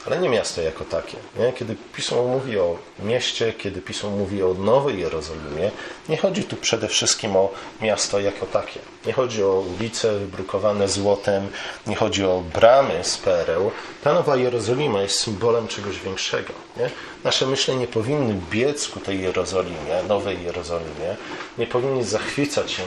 ale 0.06 0.18
nie 0.18 0.28
miasto 0.28 0.62
jako 0.62 0.84
takie. 0.84 1.16
Nie? 1.38 1.52
Kiedy 1.52 1.76
Pismo 1.96 2.22
mówi 2.22 2.58
o 2.58 2.78
mieście, 2.98 3.52
kiedy 3.52 3.80
Pismo 3.80 4.10
mówi 4.10 4.42
o 4.42 4.54
Nowej 4.54 5.00
Jerozolimie, 5.00 5.70
nie 6.08 6.16
chodzi 6.16 6.44
tu 6.44 6.56
przede 6.56 6.88
wszystkim 6.88 7.36
o 7.36 7.50
miasto 7.80 8.20
jako 8.20 8.46
takie. 8.46 8.80
Nie 9.06 9.12
chodzi 9.12 9.44
o 9.44 9.64
ulice 9.78 10.18
wybrukowane 10.18 10.88
złotem, 10.88 11.48
nie 11.86 11.96
chodzi 11.96 12.24
o 12.24 12.42
bramy 12.54 13.04
z 13.04 13.18
pereł. 13.18 13.70
Ta 14.04 14.12
Nowa 14.12 14.36
Jerozolima 14.36 15.02
jest 15.02 15.20
symbolem 15.20 15.68
czegoś 15.68 15.98
większego. 15.98 16.52
Nie? 16.76 16.90
Nasze 17.24 17.46
myśli 17.46 17.76
nie 17.76 17.86
powinny 17.86 18.40
biec 18.50 18.88
ku 18.88 19.00
tej 19.00 19.22
Jerozolimie, 19.22 20.02
Nowej 20.08 20.42
Jerozolimie, 20.42 21.16
nie 21.58 21.66
powinny 21.66 22.04
zachwycać 22.04 22.72
się 22.72 22.82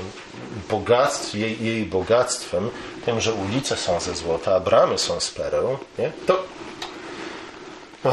bogactw, 0.70 1.36
jej, 1.36 1.66
jej 1.66 1.86
bogactwem, 1.86 2.70
tym, 3.06 3.22
że 3.22 3.34
ulice 3.34 3.78
są 3.78 4.00
ze 4.00 4.16
złota, 4.16 4.56
a 4.56 4.60
bramy 4.60 4.98
są 4.98 5.20
z 5.20 5.32
pereł. 5.32 5.78
Nie? 6.00 6.12
To 6.28 6.44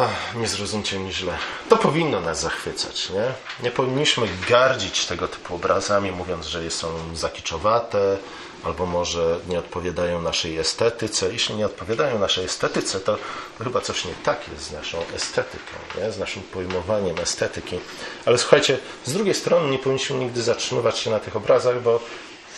Ach, 0.00 0.34
nie 0.34 0.49
zrozumcie 0.49 0.99
mnie 0.99 1.12
źle. 1.12 1.38
To 1.68 1.76
powinno 1.76 2.20
nas 2.20 2.40
zachwycać, 2.40 3.11
nie? 3.11 3.32
Nie 3.62 3.70
powinniśmy 3.70 4.28
gardzić 4.49 5.06
tego 5.06 5.28
typu 5.28 5.54
obrazami, 5.54 6.12
mówiąc, 6.12 6.46
że 6.46 6.70
są 6.70 6.88
zakiczowate, 7.14 8.16
albo 8.64 8.87
może 8.87 9.38
nie 9.49 9.58
odpowiadają 9.58 10.22
naszej 10.22 10.58
estetyce. 10.58 11.32
Jeśli 11.32 11.54
nie 11.54 11.66
odpowiadają 11.66 12.18
naszej 12.18 12.44
estetyce, 12.44 13.00
to, 13.00 13.18
chyba 13.64 13.80
coś 13.80 14.04
nie 14.04 14.14
tak 14.25 14.49
jest 14.52 14.64
z 14.64 14.72
naszą 14.72 14.99
estetyką, 15.14 15.72
nie? 15.99 16.12
z 16.12 16.18
naszym 16.18 16.42
pojmowaniem 16.42 17.18
estetyki. 17.18 17.80
Ale 18.26 18.38
słuchajcie, 18.38 18.78
z 19.04 19.12
drugiej 19.12 19.34
strony 19.34 19.70
nie 19.70 19.78
powinniśmy 19.78 20.16
nigdy 20.16 20.42
zatrzymywać 20.42 20.99
się 20.99 21.11
na 21.11 21.20
tych 21.20 21.37
obrazach, 21.37 21.82
bo 21.82 22.00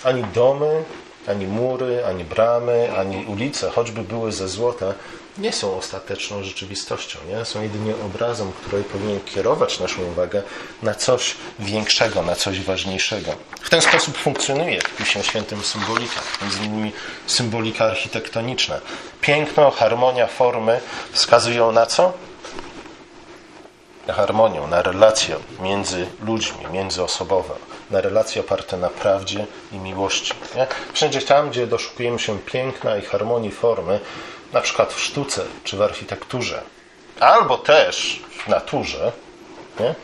ani 0.04 0.24
domy, 0.24 0.84
ani 1.28 1.46
mury, 1.46 2.06
ani 2.06 2.24
bramy, 2.24 2.90
ani 2.98 3.26
ulice, 3.26 3.70
choćby 3.70 4.02
były 4.02 4.32
ze 4.32 4.48
złota, 4.48 4.94
nie 5.38 5.52
są 5.52 5.76
ostateczną 5.76 6.42
rzeczywistością. 6.42 7.18
Nie? 7.28 7.44
Są 7.44 7.62
jedynie 7.62 7.94
obrazem, 8.06 8.52
który 8.52 8.82
powinien 8.82 9.20
kierować 9.20 9.80
naszą 9.80 10.02
uwagę 10.02 10.42
na 10.82 10.94
coś 10.94 11.34
większego, 11.58 12.22
na 12.22 12.34
coś 12.34 12.60
ważniejszego. 12.60 13.32
W 13.60 13.70
ten 13.70 13.80
sposób 13.80 14.16
funkcjonuje 14.16 14.80
w 14.80 14.96
Piśmie 14.96 15.22
Świętym 15.22 15.62
symbolika, 15.62 16.20
między 16.42 16.64
innymi 16.64 16.92
symbolika 17.26 17.84
architektoniczna. 17.84 18.80
Piękno, 19.20 19.70
harmonia, 19.70 20.26
formy 20.26 20.80
wskazują 21.12 21.72
na 21.72 21.86
co? 21.86 22.12
Na 24.06 24.14
harmonię, 24.14 24.60
na 24.60 24.82
relacje 24.82 25.36
między 25.60 26.06
ludźmi, 26.20 26.66
międzyosobowe, 26.72 27.54
na 27.94 28.00
relacje 28.00 28.40
oparte 28.40 28.76
na 28.76 28.88
prawdzie 28.88 29.46
i 29.72 29.76
miłości. 29.76 30.32
Nie? 30.56 30.66
Wszędzie 30.92 31.22
tam, 31.22 31.50
gdzie 31.50 31.66
doszukujemy 31.66 32.18
się 32.18 32.38
piękna 32.38 32.96
i 32.96 33.02
harmonii 33.02 33.50
formy, 33.50 34.00
na 34.52 34.60
przykład 34.60 34.92
w 34.92 35.00
sztuce 35.00 35.44
czy 35.64 35.76
w 35.76 35.82
architekturze, 35.82 36.62
albo 37.20 37.58
też 37.58 38.22
w 38.44 38.48
naturze, 38.48 39.12
nie? 39.80 39.94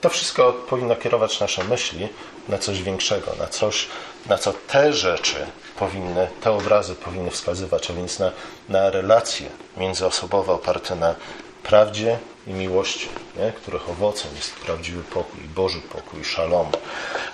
to 0.00 0.08
wszystko 0.08 0.52
powinno 0.52 0.96
kierować 0.96 1.40
nasze 1.40 1.64
myśli 1.64 2.08
na 2.48 2.58
coś 2.58 2.82
większego, 2.82 3.32
na 3.38 3.46
coś, 3.46 3.88
na 4.26 4.38
co 4.38 4.52
te 4.68 4.92
rzeczy 4.92 5.46
powinny, 5.78 6.28
te 6.40 6.52
obrazy 6.52 6.94
powinny 6.94 7.30
wskazywać, 7.30 7.90
a 7.90 7.94
więc 7.94 8.18
na, 8.18 8.32
na 8.68 8.90
relacje 8.90 9.48
międzyosobowe 9.76 10.52
oparte 10.52 10.96
na 10.96 11.14
prawdzie 11.62 12.18
i 12.48 12.52
miłości, 12.52 13.08
nie? 13.36 13.52
których 13.52 13.90
owocem 13.90 14.30
jest 14.36 14.54
prawdziwy 14.54 15.02
pokój, 15.02 15.40
Boży 15.40 15.80
pokój, 15.80 16.24
szalom. 16.24 16.66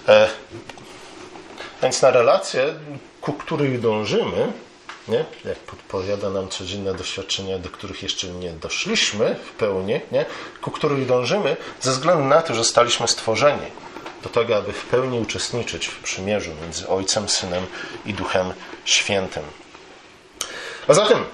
E, 0.09 0.29
więc 1.83 2.03
na 2.03 2.11
relacje, 2.11 2.75
ku 3.21 3.33
których 3.33 3.81
dążymy, 3.81 4.53
nie? 5.09 5.25
jak 5.45 5.59
podpowiada 5.59 6.31
nam 6.31 6.49
codzienne 6.49 6.95
doświadczenia, 6.95 7.59
do 7.59 7.71
których 7.71 8.03
jeszcze 8.03 8.27
nie 8.27 8.51
doszliśmy 8.51 9.37
w 9.45 9.51
pełni, 9.51 10.01
nie? 10.13 10.25
ku 10.63 10.71
których 10.71 11.07
dążymy, 11.07 11.57
ze 11.81 11.91
względu 11.91 12.25
na 12.25 12.43
to, 12.43 12.55
że 12.55 12.65
staliśmy 12.65 13.09
stworzeni 13.09 13.67
do 14.23 14.29
tego, 14.29 14.57
aby 14.57 14.73
w 14.73 14.85
pełni 14.85 15.21
uczestniczyć 15.21 15.87
w 15.87 15.99
przymierzu 15.99 16.51
między 16.63 16.89
Ojcem, 16.89 17.29
Synem 17.29 17.67
i 18.07 18.15
Duchem 18.15 18.53
Świętym. 18.85 19.43
A 20.89 20.95
zatem, 20.95 21.25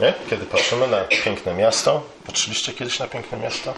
nie? 0.00 0.14
kiedy 0.30 0.46
patrzymy 0.46 0.88
na 0.88 1.00
piękne 1.00 1.54
miasto, 1.54 2.02
patrzyliście 2.26 2.72
kiedyś 2.72 2.98
na 2.98 3.06
piękne 3.06 3.38
miasto? 3.38 3.74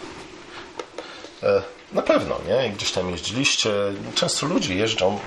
E, 1.43 1.63
na 1.93 2.03
pewno, 2.03 2.37
nie? 2.49 2.71
Gdzieś 2.71 2.93
tam 2.93 3.11
jeździliście. 3.11 3.71
Często 4.15 4.47
ludzie 4.47 4.75
jeżdżą 4.75 5.19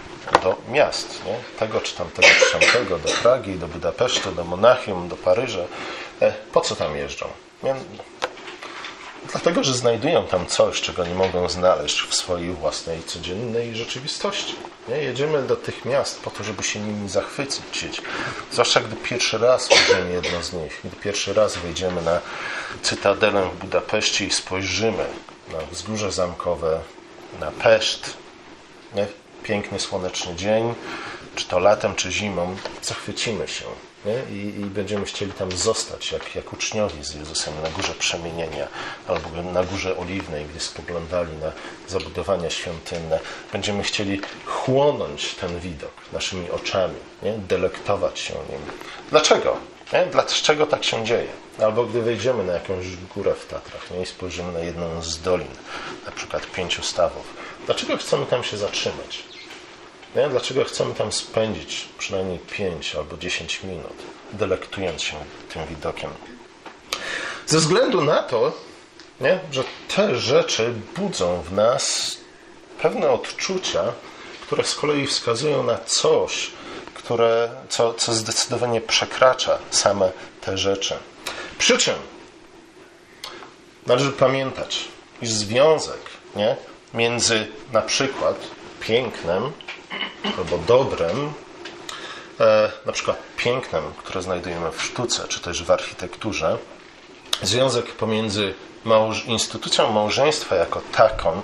do 0.43 0.55
miast, 0.69 1.21
nie? 1.25 1.59
Tego 1.59 1.81
czy 1.81 1.95
tamtego 1.95 2.27
czy 2.27 2.51
tamtego, 2.51 2.99
do 2.99 3.09
Pragi, 3.09 3.55
do 3.55 3.67
Budapesztu, 3.67 4.31
do 4.31 4.43
Monachium, 4.43 5.07
do 5.07 5.15
Paryża. 5.15 5.63
E, 6.21 6.33
po 6.51 6.61
co 6.61 6.75
tam 6.75 6.95
jeżdżą? 6.95 7.27
Dlatego, 9.31 9.63
że 9.63 9.73
znajdują 9.73 10.27
tam 10.27 10.45
coś, 10.45 10.81
czego 10.81 11.05
nie 11.05 11.15
mogą 11.15 11.49
znaleźć 11.49 12.01
w 12.01 12.15
swojej 12.15 12.53
własnej 12.53 13.03
codziennej 13.03 13.75
rzeczywistości. 13.75 14.55
Nie? 14.89 14.97
Jedziemy 14.97 15.43
do 15.43 15.55
tych 15.55 15.85
miast 15.85 16.21
po 16.21 16.29
to, 16.29 16.43
żeby 16.43 16.63
się 16.63 16.79
nimi 16.79 17.09
zachwycić. 17.09 18.01
Zwłaszcza 18.51 18.79
gdy 18.79 18.95
pierwszy 18.95 19.37
raz 19.37 19.69
wejdziemy 19.69 20.11
jedno 20.11 20.43
z 20.43 20.53
nich, 20.53 20.79
gdy 20.83 20.95
pierwszy 20.95 21.33
raz 21.33 21.57
wejdziemy 21.57 22.01
na 22.01 22.19
Cytadelę 22.81 23.49
w 23.49 23.57
Budapeszcie 23.57 24.25
i 24.25 24.31
spojrzymy 24.31 25.05
na 25.51 25.57
wzgórze 25.71 26.11
zamkowe, 26.11 26.79
na 27.39 27.51
Peszt. 27.51 28.17
Nie? 28.95 29.07
Piękny, 29.43 29.79
słoneczny 29.79 30.35
dzień, 30.35 30.73
czy 31.35 31.45
to 31.45 31.59
latem, 31.59 31.95
czy 31.95 32.11
zimą, 32.11 32.55
zachwycimy 32.81 33.47
się. 33.47 33.65
I, 34.05 34.33
I, 34.33 34.65
będziemy 34.65 35.05
chcieli 35.05 35.31
tam 35.31 35.51
zostać, 35.51 36.11
jak, 36.11 36.35
jak 36.35 36.53
uczniowie 36.53 37.03
z 37.03 37.15
Jezusem 37.15 37.53
na 37.63 37.69
górze 37.69 37.93
przemienienia, 37.93 38.67
albo 39.07 39.51
na 39.51 39.63
górze 39.63 39.97
oliwnej, 39.97 40.45
gdy 40.45 40.59
spoglądali 40.59 41.37
na 41.37 41.51
zabudowania 41.87 42.49
świątynne. 42.49 43.19
Będziemy 43.51 43.83
chcieli 43.83 44.21
chłonąć 44.45 45.35
ten 45.35 45.59
widok 45.59 45.91
naszymi 46.13 46.49
oczami, 46.49 46.95
nie? 47.23 47.33
delektować 47.33 48.19
się 48.19 48.33
nim. 48.33 48.61
Dlaczego? 49.09 49.57
Nie? 49.93 50.05
Dlaczego 50.05 50.65
tak 50.65 50.83
się 50.83 51.05
dzieje? 51.05 51.29
Albo 51.61 51.85
gdy 51.85 52.01
wejdziemy 52.01 52.43
na 52.43 52.53
jakąś 52.53 52.85
górę 53.15 53.35
w 53.35 53.45
Tatrach 53.45 53.91
nie? 53.91 54.01
i 54.01 54.05
spojrzymy 54.05 54.51
na 54.51 54.59
jedną 54.59 55.01
z 55.01 55.21
dolin, 55.21 55.55
na 56.05 56.11
przykład 56.11 56.45
pięciu 56.51 56.83
stawów. 56.83 57.33
Dlaczego 57.65 57.97
chcemy 57.97 58.25
tam 58.25 58.43
się 58.43 58.57
zatrzymać? 58.57 59.28
Nie? 60.15 60.29
Dlaczego 60.29 60.63
chcemy 60.63 60.95
tam 60.95 61.11
spędzić 61.11 61.87
przynajmniej 61.97 62.39
5 62.39 62.95
albo 62.95 63.17
10 63.17 63.63
minut, 63.63 63.95
delektując 64.33 65.01
się 65.01 65.15
tym 65.53 65.65
widokiem? 65.65 66.09
Ze 67.47 67.57
względu 67.57 68.01
na 68.01 68.23
to, 68.23 68.51
nie? 69.21 69.39
że 69.51 69.63
te 69.95 70.15
rzeczy 70.15 70.73
budzą 70.95 71.41
w 71.41 71.53
nas 71.53 72.17
pewne 72.81 73.11
odczucia, 73.11 73.83
które 74.41 74.63
z 74.63 74.75
kolei 74.75 75.07
wskazują 75.07 75.63
na 75.63 75.77
coś, 75.77 76.51
które, 76.93 77.49
co, 77.69 77.93
co 77.93 78.13
zdecydowanie 78.13 78.81
przekracza 78.81 79.59
same 79.71 80.11
te 80.41 80.57
rzeczy. 80.57 80.97
Przy 81.57 81.77
czym 81.77 81.95
należy 83.87 84.11
pamiętać, 84.11 84.87
iż 85.21 85.29
związek 85.29 85.99
nie? 86.35 86.55
między 86.93 87.47
na 87.73 87.81
przykład 87.81 88.35
pięknem 88.79 89.51
albo 90.37 90.57
dobrem, 90.57 91.33
e, 92.39 92.71
na 92.85 92.91
przykład 92.91 93.17
pięknem, 93.37 93.83
które 93.97 94.21
znajdujemy 94.21 94.71
w 94.71 94.83
sztuce 94.83 95.27
czy 95.27 95.39
też 95.39 95.63
w 95.63 95.71
architekturze, 95.71 96.57
związek 97.41 97.85
pomiędzy 97.85 98.53
małż 98.83 99.25
instytucją 99.25 99.91
małżeństwa 99.91 100.55
jako 100.55 100.81
taką, 100.91 101.41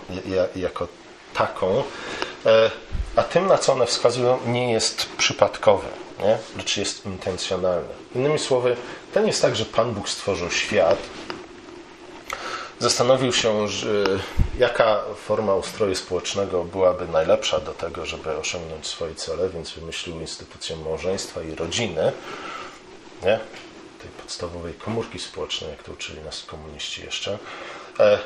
jako 0.56 0.88
taką 1.34 1.84
e, 2.46 2.72
a 3.16 3.24
tym, 3.24 3.48
na 3.48 3.58
co 3.58 3.74
one 3.74 3.86
wskazują, 3.86 4.40
nie 4.48 4.72
jest 4.72 5.10
przypadkowy, 5.18 5.88
nie? 6.20 6.38
lecz 6.58 6.78
jest 6.78 7.06
intencjonalny. 7.06 7.94
Innymi 8.16 8.40
słowy, 8.40 8.76
to 9.14 9.20
nie 9.20 9.28
jest 9.28 9.42
tak, 9.42 9.56
że 9.56 9.66
Pan 9.66 9.94
Bóg 9.94 10.10
stworzył 10.10 10.52
świat, 10.52 10.98
zastanowił 12.86 13.34
się, 13.34 13.68
że 13.68 13.90
jaka 14.60 15.02
forma 15.16 15.56
ustroju 15.56 15.96
społecznego 15.96 16.64
byłaby 16.64 17.08
najlepsza 17.08 17.60
do 17.60 17.74
tego, 17.74 18.06
żeby 18.06 18.38
osiągnąć 18.38 18.88
swoje 18.88 19.16
cele, 19.16 19.50
więc 19.50 19.72
wymyślił 19.72 20.22
instytucję 20.22 20.76
małżeństwa 20.76 21.42
i 21.44 21.56
rodziny, 21.56 22.12
nie? 23.24 23.40
tej 24.02 24.10
podstawowej 24.22 24.74
komórki 24.74 25.20
społecznej, 25.20 25.70
jak 25.70 25.84
to 25.84 25.92
uczyli 25.92 26.22
nas 26.22 26.44
komuniści 26.44 27.04
jeszcze, 27.04 27.38
e, 28.00 28.20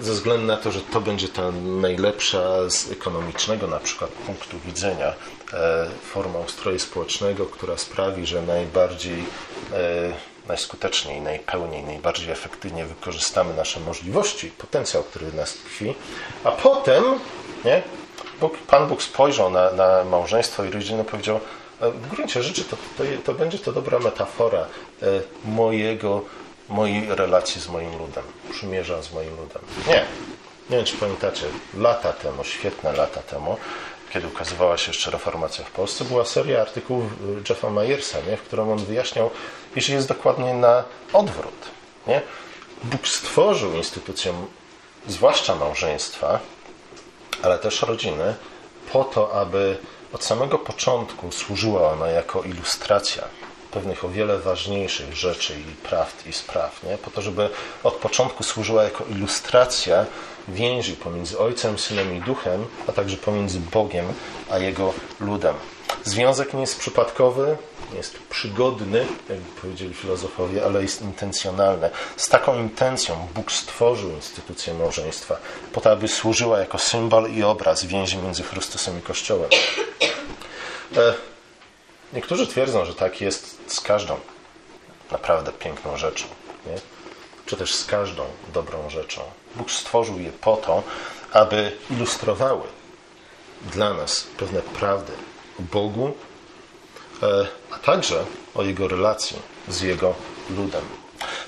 ze 0.00 0.12
względu 0.12 0.46
na 0.46 0.56
to, 0.56 0.72
że 0.72 0.80
to 0.80 1.00
będzie 1.00 1.28
ta 1.28 1.50
najlepsza 1.82 2.70
z 2.70 2.90
ekonomicznego 2.90 3.66
na 3.66 3.80
przykład 3.80 4.10
punktu 4.10 4.58
widzenia 4.66 5.14
e, 5.52 5.88
forma 6.12 6.38
ustroju 6.38 6.78
społecznego, 6.78 7.46
która 7.46 7.78
sprawi, 7.78 8.26
że 8.26 8.42
najbardziej 8.42 9.24
e, 9.72 10.35
najskuteczniej, 10.48 11.20
najpełniej, 11.20 11.82
najbardziej 11.82 12.30
efektywnie 12.30 12.86
wykorzystamy 12.86 13.54
nasze 13.54 13.80
możliwości, 13.80 14.50
potencjał, 14.50 15.02
który 15.02 15.26
w 15.26 15.34
nas 15.34 15.54
tkwi, 15.54 15.94
a 16.44 16.50
potem 16.50 17.04
nie, 17.64 17.82
Bóg, 18.40 18.58
Pan 18.58 18.88
Bóg 18.88 19.02
spojrzał 19.02 19.50
na, 19.50 19.72
na 19.72 20.04
małżeństwo 20.04 20.64
i 20.64 20.70
rodzinę 20.70 21.02
i 21.02 21.04
powiedział, 21.04 21.40
e, 21.80 21.90
w 21.90 22.08
gruncie 22.08 22.42
rzeczy 22.42 22.64
to, 22.64 22.76
to, 22.76 23.04
to, 23.24 23.34
będzie 23.34 23.58
to 23.58 23.72
dobra 23.72 23.98
metafora 23.98 24.60
e, 24.60 25.06
mojego, 25.44 26.24
mojej 26.68 27.14
relacji 27.14 27.60
z 27.60 27.68
moim 27.68 27.98
ludem, 27.98 28.24
przymierza 28.50 29.02
z 29.02 29.12
moim 29.12 29.30
ludem. 29.30 29.62
Nie. 29.86 30.04
Nie 30.70 30.76
wiem, 30.76 30.86
czy 30.86 30.96
pamiętacie, 30.96 31.46
lata 31.78 32.12
temu, 32.12 32.44
świetne 32.44 32.92
lata 32.92 33.22
temu, 33.22 33.56
kiedy 34.10 34.26
ukazywała 34.26 34.78
się 34.78 34.90
jeszcze 34.90 35.10
reformacja 35.10 35.64
w 35.64 35.70
Polsce, 35.70 36.04
była 36.04 36.24
seria 36.24 36.60
artykułów 36.60 37.12
y, 37.12 37.42
Jeffa 37.48 37.70
Myersa, 37.70 38.18
nie? 38.30 38.36
w 38.36 38.42
którym 38.42 38.70
on 38.70 38.78
wyjaśniał, 38.78 39.30
iż 39.76 39.88
jest 39.88 40.08
dokładnie 40.08 40.54
na 40.54 40.84
odwrót. 41.12 41.70
Nie? 42.06 42.22
Bóg 42.84 43.08
stworzył 43.08 43.72
instytucję, 43.72 44.34
zwłaszcza 45.08 45.54
małżeństwa, 45.54 46.40
ale 47.42 47.58
też 47.58 47.82
rodziny, 47.82 48.34
po 48.92 49.04
to, 49.04 49.32
aby 49.32 49.78
od 50.12 50.24
samego 50.24 50.58
początku 50.58 51.32
służyła 51.32 51.92
ona 51.92 52.08
jako 52.08 52.42
ilustracja 52.42 53.24
pewnych 53.76 54.04
o 54.04 54.08
wiele 54.08 54.38
ważniejszych 54.38 55.16
rzeczy 55.16 55.54
i 55.54 55.88
prawd 55.88 56.26
i 56.26 56.32
spraw, 56.32 56.82
nie? 56.82 56.98
po 56.98 57.10
to, 57.10 57.22
żeby 57.22 57.50
od 57.84 57.94
początku 57.94 58.44
służyła 58.44 58.84
jako 58.84 59.04
ilustracja 59.10 60.06
więzi 60.48 60.92
pomiędzy 60.92 61.38
Ojcem, 61.38 61.78
Synem 61.78 62.16
i 62.16 62.20
Duchem, 62.20 62.66
a 62.86 62.92
także 62.92 63.16
pomiędzy 63.16 63.60
Bogiem 63.60 64.06
a 64.50 64.58
Jego 64.58 64.94
ludem. 65.20 65.54
Związek 66.04 66.54
nie 66.54 66.60
jest 66.60 66.78
przypadkowy, 66.78 67.56
nie 67.90 67.96
jest 67.96 68.18
przygodny, 68.30 69.06
jak 69.28 69.38
powiedzieli 69.38 69.94
filozofowie, 69.94 70.64
ale 70.64 70.82
jest 70.82 71.02
intencjonalny. 71.02 71.90
Z 72.16 72.28
taką 72.28 72.58
intencją 72.58 73.28
Bóg 73.34 73.52
stworzył 73.52 74.10
instytucję 74.10 74.74
małżeństwa, 74.74 75.36
po 75.72 75.80
to, 75.80 75.90
aby 75.90 76.08
służyła 76.08 76.58
jako 76.58 76.78
symbol 76.78 77.30
i 77.30 77.42
obraz 77.42 77.84
więzi 77.84 78.18
między 78.18 78.42
Chrystusem 78.42 78.98
i 78.98 79.02
Kościołem. 79.02 79.50
E, 80.96 81.14
niektórzy 82.12 82.46
twierdzą, 82.46 82.84
że 82.84 82.94
tak 82.94 83.20
jest 83.20 83.55
z 83.66 83.80
każdą 83.80 84.20
naprawdę 85.10 85.52
piękną 85.52 85.96
rzeczą. 85.96 86.26
Nie? 86.66 86.80
czy 87.46 87.56
też 87.56 87.74
z 87.74 87.84
każdą 87.84 88.24
dobrą 88.54 88.90
rzeczą. 88.90 89.22
Bóg 89.54 89.70
stworzył 89.70 90.20
je 90.20 90.32
po 90.32 90.56
to, 90.56 90.82
aby 91.32 91.72
ilustrowały 91.90 92.62
dla 93.72 93.94
nas 93.94 94.26
pewne 94.36 94.62
prawdy 94.62 95.12
o 95.60 95.62
Bogu, 95.62 96.14
e, 97.22 97.46
a 97.70 97.78
także 97.78 98.24
o 98.54 98.62
Jego 98.62 98.88
relacji 98.88 99.36
z 99.68 99.80
Jego 99.80 100.14
ludem. 100.50 100.82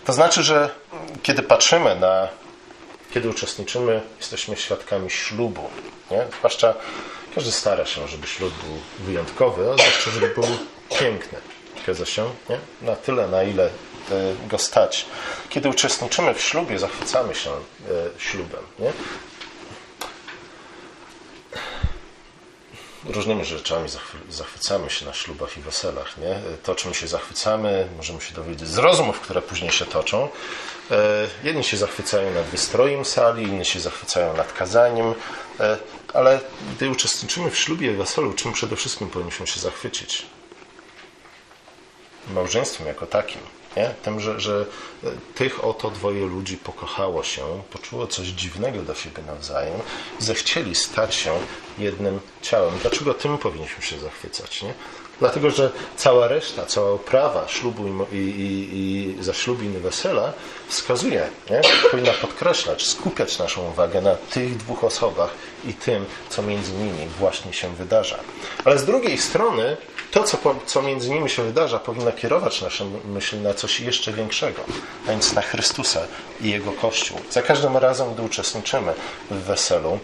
To 0.05 0.13
znaczy, 0.13 0.43
że 0.43 0.71
kiedy 1.23 1.43
patrzymy 1.43 1.97
na, 1.97 2.29
kiedy 3.15 3.29
uczestniczymy, 3.29 4.03
jesteśmy 4.19 4.57
świadkami 4.57 5.11
ślubu. 5.11 5.71
Nie? 6.11 6.27
Zwłaszcza 6.39 6.75
każdy 7.35 7.53
stara 7.53 7.87
się, 7.87 8.09
żeby 8.09 8.27
ślub 8.27 8.53
był 8.55 9.07
wyjątkowy, 9.07 9.71
a 9.71 9.75
zwłaszcza, 9.75 10.11
żeby 10.11 10.29
był 10.29 10.45
piękny. 10.99 11.39
Zgadza 11.89 12.07
się? 12.07 12.31
Nie? 12.49 12.59
Na 12.83 12.97
tyle, 12.97 13.29
na 13.29 13.43
ile 13.43 13.71
E, 14.11 14.49
go 14.49 14.59
stać. 14.59 15.07
Kiedy 15.49 15.69
uczestniczymy 15.69 16.35
w 16.35 16.41
ślubie, 16.41 16.79
zachwycamy 16.79 17.35
się 17.35 17.51
e, 17.51 17.55
ślubem. 18.19 18.63
Nie? 18.79 18.93
Różnymi 23.05 23.45
rzeczami 23.45 23.89
zachwycamy 24.31 24.91
się 24.91 25.07
na 25.07 25.13
ślubach 25.13 25.59
i 25.59 25.61
weselach. 25.61 26.19
Nie? 26.19 26.41
To, 26.63 26.75
czym 26.75 26.95
się 26.95 27.09
zachwycamy, 27.09 27.89
możemy 27.97 28.21
się 28.21 28.35
dowiedzieć 28.35 28.69
z 28.69 28.79
rozmów, 28.79 29.21
które 29.21 29.43
później 29.43 29.71
się 29.71 29.87
toczą. 29.87 30.29
E, 30.91 31.27
jedni 31.45 31.65
się 31.65 31.77
zachwycają 31.77 32.35
nad 32.35 32.45
wystrojem 32.45 33.05
sali, 33.05 33.43
inni 33.43 33.65
się 33.65 33.81
zachwycają 33.81 34.37
nad 34.37 34.53
kazaniem, 34.53 35.15
ale 36.15 36.41
gdy 36.77 36.91
uczestniczymy 36.91 37.51
w 37.51 37.59
ślubie 37.59 37.93
i 37.93 37.97
weselu, 37.97 38.33
czym 38.33 38.53
przede 38.53 38.77
wszystkim 38.77 39.11
powinniśmy 39.11 39.47
się 39.47 39.61
zachwycić? 39.61 40.27
Małżeństwem 42.35 42.87
jako 42.87 43.07
takim 43.07 43.41
Nie? 43.77 43.95
Tym, 44.03 44.21
że, 44.21 44.41
że 44.41 44.65
tych 45.35 45.65
oto 45.65 45.91
dwoje 45.91 46.27
ludzi 46.27 46.57
pokochało 46.57 47.23
się, 47.23 47.63
poczuło 47.71 48.07
coś 48.07 48.27
dziwnego 48.27 48.83
do 48.83 48.95
siebie 48.95 49.23
nawzajem, 49.27 49.81
zechcieli 50.19 50.75
stać 50.75 51.15
się 51.15 51.33
jednym 51.79 52.21
ciałem. 52.43 52.79
Dlaczego 52.83 53.15
tym 53.15 53.39
powinniśmy 53.39 53.83
się 53.83 53.99
zachwycać? 53.99 54.63
Nie? 54.63 54.75
Dlatego, 55.19 55.51
że 55.51 55.71
cała 55.97 56.29
reszta, 56.29 56.67
cała 56.67 56.91
oprawa 56.91 57.49
ślubu 57.49 58.07
i, 58.13 58.17
i, 58.17 59.19
i 59.63 59.65
i 59.65 59.79
wesela 59.79 60.33
wskazuje, 60.69 61.29
nie? 61.51 61.61
powinna 61.91 62.13
podkreślać, 62.13 62.87
skupiać 62.87 63.39
naszą 63.39 63.71
uwagę 63.71 64.01
na 64.01 64.15
tych 64.15 64.57
dwóch 64.57 64.85
osobach 64.85 65.31
i 65.65 65.75
tym, 65.75 66.05
co 66.29 66.43
między 66.43 66.73
nimi 66.73 67.07
właśnie 67.19 67.53
się 67.53 67.75
wydarza. 67.75 68.19
Ale 68.65 68.79
z 68.79 68.85
drugiej 68.85 69.19
strony, 69.19 69.77
to, 70.11 70.25
co, 70.25 70.39
co 70.67 70.83
między 70.83 71.11
nimi 71.11 71.31
się 71.31 71.43
wydarza, 71.43 71.79
powinno 71.79 72.13
kierować 72.13 72.63
naszą 72.63 73.01
myśl 73.05 73.43
na 73.43 73.55
coś 73.55 73.81
jeszcze 73.81 74.13
większego, 74.13 74.63
a 75.07 75.11
więc 75.11 75.33
na 75.33 75.43
Chrystusa 75.43 76.01
i 76.41 76.51
Jego 76.51 76.73
Kościół. 76.73 77.21
Za 77.31 77.43
każdym 77.43 77.77
razem, 77.77 78.15
gdy 78.15 78.23
uczestniczymy 78.23 78.93
w 79.31 79.35
weselu, 79.35 79.99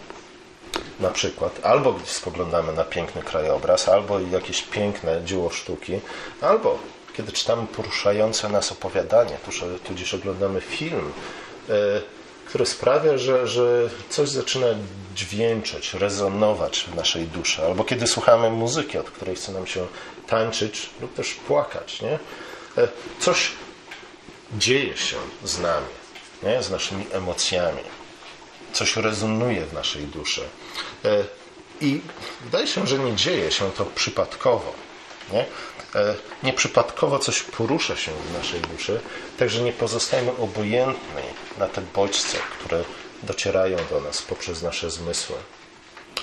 na 0.99 1.09
przykład, 1.09 1.59
albo 1.63 1.93
gdy 1.93 2.05
spoglądamy 2.05 2.73
na 2.73 2.83
piękny 2.83 3.21
krajobraz, 3.21 3.89
albo 3.89 4.19
jakieś 4.19 4.61
piękne 4.61 5.21
dzieło 5.25 5.49
sztuki, 5.49 5.99
albo 6.41 6.79
kiedy 7.13 7.31
czytamy 7.31 7.67
poruszające 7.67 8.49
nas 8.49 8.71
opowiadanie, 8.71 9.37
tudzież 9.83 10.13
oglądamy 10.13 10.61
film, 10.61 11.13
e, 12.45 12.47
który 12.47 12.65
sprawia, 12.65 13.17
że, 13.17 13.47
że 13.47 13.89
coś 14.09 14.29
zaczyna 14.29 14.67
dźwięczeć, 15.15 15.93
rezonować 15.93 16.85
w 16.91 16.95
naszej 16.95 17.27
duszy, 17.27 17.65
albo 17.65 17.83
kiedy 17.83 18.07
słuchamy 18.07 18.49
muzyki, 18.49 18.97
od 18.97 19.11
której 19.11 19.35
chce 19.35 19.51
nam 19.51 19.67
się 19.67 19.87
tańczyć 20.27 20.89
lub 21.01 21.13
też 21.13 21.33
płakać. 21.33 22.01
Nie? 22.01 22.19
E, 22.83 22.87
coś 23.19 23.51
dzieje 24.57 24.97
się 24.97 25.17
z 25.43 25.59
nami, 25.59 25.87
nie? 26.43 26.63
z 26.63 26.71
naszymi 26.71 27.05
emocjami 27.11 27.81
coś 28.73 28.95
rezonuje 28.95 29.65
w 29.65 29.73
naszej 29.73 30.03
duszy. 30.03 30.41
E, 31.05 31.23
I 31.81 32.01
wydaje 32.43 32.67
się, 32.67 32.87
że 32.87 32.99
nie 32.99 33.15
dzieje 33.15 33.51
się 33.51 33.71
to 33.71 33.85
przypadkowo. 33.85 34.73
Nie? 35.33 35.45
E, 35.95 36.15
nieprzypadkowo 36.43 37.19
coś 37.19 37.41
porusza 37.41 37.95
się 37.95 38.11
w 38.11 38.37
naszej 38.37 38.61
duszy, 38.61 39.01
także 39.37 39.61
nie 39.61 39.73
pozostajemy 39.73 40.31
obojętni 40.37 41.23
na 41.57 41.67
te 41.67 41.81
bodźce, 41.81 42.37
które 42.59 42.83
docierają 43.23 43.77
do 43.89 44.01
nas 44.01 44.21
poprzez 44.21 44.61
nasze 44.61 44.91
zmysły. 44.91 45.35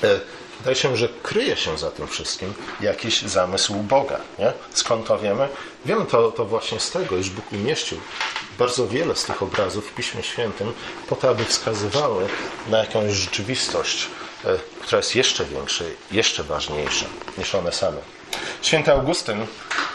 E, 0.04 0.20
wydaje 0.58 0.76
się, 0.76 0.96
że 0.96 1.08
kryje 1.22 1.56
się 1.56 1.78
za 1.78 1.90
tym 1.90 2.08
wszystkim 2.08 2.54
jakiś 2.80 3.22
zamysł 3.22 3.74
Boga. 3.74 4.20
Nie? 4.38 4.52
Skąd 4.74 5.06
to 5.06 5.18
wiemy? 5.18 5.48
Wiemy 5.84 6.06
to, 6.06 6.32
to 6.32 6.44
właśnie 6.44 6.80
z 6.80 6.90
tego, 6.90 7.16
iż 7.16 7.30
Bóg 7.30 7.52
umieścił 7.52 7.98
bardzo 8.58 8.88
wiele 8.88 9.16
z 9.16 9.24
tych 9.24 9.42
obrazów 9.42 9.90
w 9.90 9.94
Piśmie 9.94 10.22
Świętym 10.22 10.72
po 11.08 11.16
to, 11.16 11.28
aby 11.28 11.44
wskazywały 11.44 12.26
na 12.68 12.78
jakąś 12.78 13.12
rzeczywistość, 13.12 14.06
e, 14.44 14.58
która 14.80 14.98
jest 14.98 15.16
jeszcze 15.16 15.44
większa, 15.44 15.84
jeszcze 16.10 16.42
ważniejsza 16.42 17.06
niż 17.38 17.54
one 17.54 17.72
same. 17.72 18.21
Święty 18.62 18.92
Augustyn, 18.92 19.46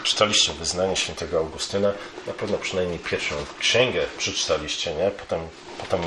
czytaliście 0.02 0.52
wyznanie 0.52 0.96
świętego 0.96 1.38
Augustyna, 1.38 1.92
na 2.26 2.32
pewno 2.32 2.58
przynajmniej 2.58 2.98
pierwszą 2.98 3.34
księgę 3.58 4.00
przeczytaliście, 4.18 4.94
nie? 4.94 5.10
Potem, 5.10 5.40
potem 5.80 6.00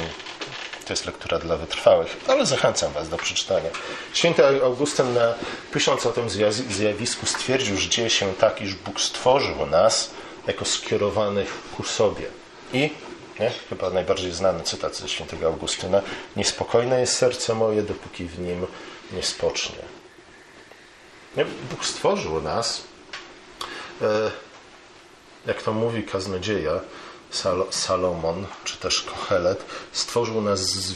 to 0.85 0.93
jest 0.93 1.05
lektura 1.05 1.39
dla 1.39 1.57
wytrwałych, 1.57 2.17
ale 2.27 2.45
zachęcam 2.45 2.93
Was 2.93 3.09
do 3.09 3.17
przeczytania. 3.17 3.69
Święty 4.13 4.45
Augustyn, 4.45 5.13
na, 5.13 5.33
pisząc 5.73 6.05
o 6.05 6.11
tym 6.11 6.29
zjawisku, 6.69 7.25
stwierdził, 7.25 7.77
że 7.77 7.89
dzieje 7.89 8.09
się 8.09 8.33
tak, 8.33 8.61
iż 8.61 8.75
Bóg 8.75 9.01
stworzył 9.01 9.65
nas 9.65 10.11
jako 10.47 10.65
skierowanych 10.65 11.53
ku 11.77 11.83
sobie. 11.83 12.25
I 12.73 12.89
nie? 13.39 13.51
chyba 13.69 13.89
najbardziej 13.89 14.31
znany 14.31 14.63
cytat 14.63 14.95
ze 14.95 15.09
świętego 15.09 15.47
Augustyna: 15.47 16.01
Niespokojne 16.35 16.99
jest 16.99 17.17
serce 17.17 17.55
moje, 17.55 17.81
dopóki 17.81 18.25
w 18.25 18.39
nim 18.39 18.67
nie 19.11 19.23
spocznie. 19.23 19.75
Bóg 21.71 21.85
stworzył 21.85 22.41
nas, 22.41 22.83
e, 24.01 24.31
jak 25.45 25.61
to 25.61 25.73
mówi 25.73 26.03
kaznodzieja 26.03 26.79
Salomon, 27.69 28.45
czy 28.63 28.77
też 28.77 29.01
Kohelet, 29.01 29.65
stworzył 29.91 30.41
nas 30.41 30.59
z 30.59 30.95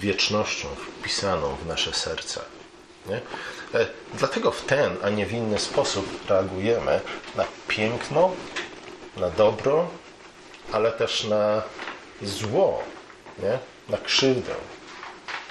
wiecznością 0.00 0.68
wpisaną 0.68 1.56
w 1.56 1.66
nasze 1.66 1.92
serca. 1.92 2.40
Nie? 3.06 3.20
E, 3.80 3.86
dlatego 4.14 4.50
w 4.50 4.62
ten, 4.62 4.96
a 5.02 5.10
nie 5.10 5.26
w 5.26 5.32
inny 5.32 5.58
sposób 5.58 6.30
reagujemy 6.30 7.00
na 7.36 7.44
piękno, 7.68 8.30
na 9.16 9.30
dobro 9.30 9.88
ale 10.72 10.92
też 10.92 11.24
na 11.24 11.62
zło, 12.22 12.82
nie? 13.38 13.58
na 13.88 13.98
krzywdę, 13.98 14.54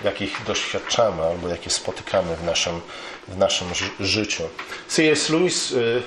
jakich 0.04 0.44
doświadczamy 0.44 1.24
albo 1.24 1.48
jakie 1.48 1.70
spotykamy 1.70 2.36
w 2.36 2.44
naszym, 2.44 2.82
w 3.32 3.38
naszym 3.38 3.68
życiu. 4.00 4.44
C.S. 4.88 5.30
Lewis, 5.30 5.72
y, 5.72 6.02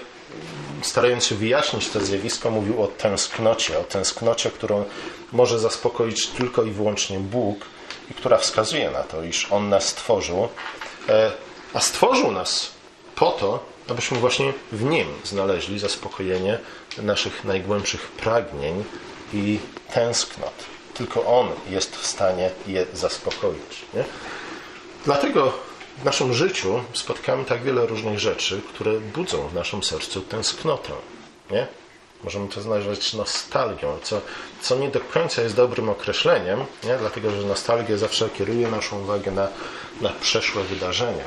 starając 0.83 1.27
się 1.27 1.35
wyjaśnić 1.35 1.89
to 1.89 2.01
zjawisko, 2.01 2.51
mówił 2.51 2.83
o 2.83 2.87
tęsknocie, 2.87 3.79
o 3.79 3.85
tęsknocie, 3.85 4.51
którą 4.51 4.85
może 5.33 5.59
zaspokoić 5.59 6.27
tylko 6.27 6.63
i 6.63 6.71
wyłącznie 6.71 7.19
Bóg 7.19 7.65
i 8.11 8.15
która 8.15 8.39
wskazuje 8.39 8.91
na 8.91 9.03
to, 9.03 9.23
iż 9.23 9.53
On 9.53 9.69
nas 9.69 9.89
stworzył, 9.89 10.49
e, 11.09 11.33
a 11.75 11.81
stworzył 11.81 12.33
nas 12.33 12.71
po 13.15 13.31
to, 13.31 13.65
abyśmy 13.89 14.19
właśnie 14.19 14.53
w 14.73 14.83
Nim 14.85 15.07
znaleźli 15.25 15.79
zaspokojenie 15.79 16.59
naszych 16.99 17.45
najgłębszych 17.45 18.01
pragnień 18.09 18.85
i 19.35 19.59
tęsknot. 19.95 20.55
Tylko 20.95 21.27
On 21.27 21.49
jest 21.71 21.97
w 21.97 22.07
stanie 22.07 22.51
je 22.67 22.87
zaspokoić. 22.95 23.83
Nie? 23.95 24.05
Dlatego 25.05 25.53
w 25.99 26.05
naszym 26.05 26.35
życiu 26.35 26.81
spotkamy 26.93 27.45
tak 27.45 27.63
wiele 27.63 27.87
różnych 27.87 28.19
rzeczy, 28.19 28.61
które 28.69 29.01
budzą 29.01 29.49
w 29.49 29.55
naszym 29.55 29.83
sercu 29.83 30.21
tęsknotę. 30.21 30.93
Nie? 31.51 31.67
Możemy 32.25 32.49
to 32.49 32.61
nazwać 32.61 33.13
nostalgią, 33.13 33.99
co, 34.03 34.21
co 34.61 34.77
nie 34.77 34.89
do 34.89 35.01
końca 35.01 35.43
jest 35.43 35.57
dobrym 35.57 35.89
określeniem, 35.89 36.65
nie? 36.85 36.97
dlatego 36.99 37.31
że 37.31 37.47
nostalgia 37.47 37.97
zawsze 37.97 38.29
kieruje 38.29 38.69
naszą 38.69 39.03
uwagę 39.03 39.31
na, 39.31 39.49
na 40.01 40.09
przeszłe 40.09 40.65
wydarzenia. 40.65 41.25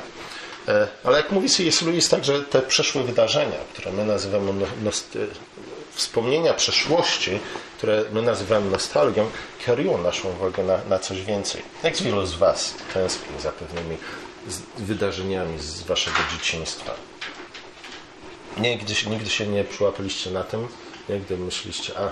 E, 0.68 0.88
ale 1.04 1.16
jak 1.16 1.30
mówi 1.30 1.48
C.S. 1.50 1.82
Lewis, 1.82 2.08
także 2.08 2.42
te 2.42 2.62
przeszłe 2.62 3.02
wydarzenia, 3.02 3.58
które 3.72 3.92
my 3.92 4.04
nazywamy 4.04 4.52
no, 4.52 4.66
no, 4.82 4.90
wspomnienia 5.90 6.54
przeszłości, 6.54 7.40
które 7.78 8.04
my 8.12 8.22
nazywamy 8.22 8.70
nostalgią, 8.70 9.30
kierują 9.66 9.98
naszą 9.98 10.28
uwagę 10.28 10.62
na, 10.64 10.78
na 10.88 10.98
coś 10.98 11.22
więcej. 11.22 11.62
Jak 11.82 11.96
wielu 11.96 12.26
z 12.26 12.34
Was 12.34 12.74
tęskni 12.94 13.40
za 13.40 13.52
pewnymi 13.52 13.96
wydarzeniami 14.78 15.58
z 15.58 15.82
Waszego 15.82 16.16
dzieciństwa? 16.32 16.94
Nigdy, 18.56 18.94
nigdy 19.10 19.30
się 19.30 19.46
nie 19.46 19.64
przyłapaliście 19.64 20.30
na 20.30 20.44
tym, 20.44 20.68
nigdy 21.08 21.36
myśliście, 21.36 21.98
a 21.98 22.08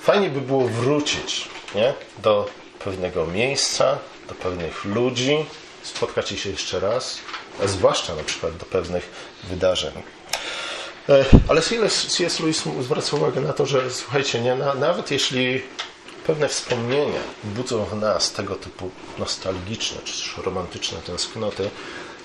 fajnie 0.00 0.30
by 0.30 0.40
było 0.40 0.68
wrócić 0.68 1.48
nie? 1.74 1.94
do 2.22 2.50
pewnego 2.84 3.26
miejsca, 3.26 3.98
do 4.28 4.34
pewnych 4.34 4.84
ludzi, 4.84 5.46
spotkać 5.82 6.28
się 6.28 6.50
jeszcze 6.50 6.80
raz, 6.80 7.18
a 7.64 7.66
zwłaszcza 7.66 8.14
na 8.14 8.24
przykład 8.24 8.56
do 8.56 8.66
pewnych 8.66 9.10
wydarzeń. 9.44 9.92
E, 11.08 11.24
ale 11.48 11.62
C.S. 11.62 12.40
Lewis 12.40 12.64
zwraca 12.80 13.16
uwagę 13.16 13.40
na 13.40 13.52
to, 13.52 13.66
że 13.66 13.90
słuchajcie, 13.90 14.40
nie, 14.40 14.54
nawet 14.54 15.10
jeśli 15.10 15.62
pewne 16.26 16.48
wspomnienia 16.48 17.20
budzą 17.44 17.84
w 17.84 18.00
nas 18.00 18.32
tego 18.32 18.56
typu 18.56 18.90
nostalgiczne 19.18 19.98
czy 20.04 20.12
też 20.12 20.34
romantyczne 20.44 20.98
tęsknoty, 20.98 21.70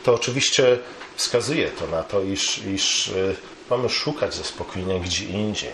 to 0.04 0.14
oczywiście 0.14 0.80
wskazuje 1.16 1.70
to 1.70 1.88
na 1.88 2.04
to, 2.04 2.22
iż, 2.22 2.58
iż 2.58 3.08
e, 3.08 3.36
mamy 3.70 3.90
szukać 3.90 4.36
zaspokojenia 4.36 5.00
gdzie 5.00 5.26
indziej. 5.26 5.72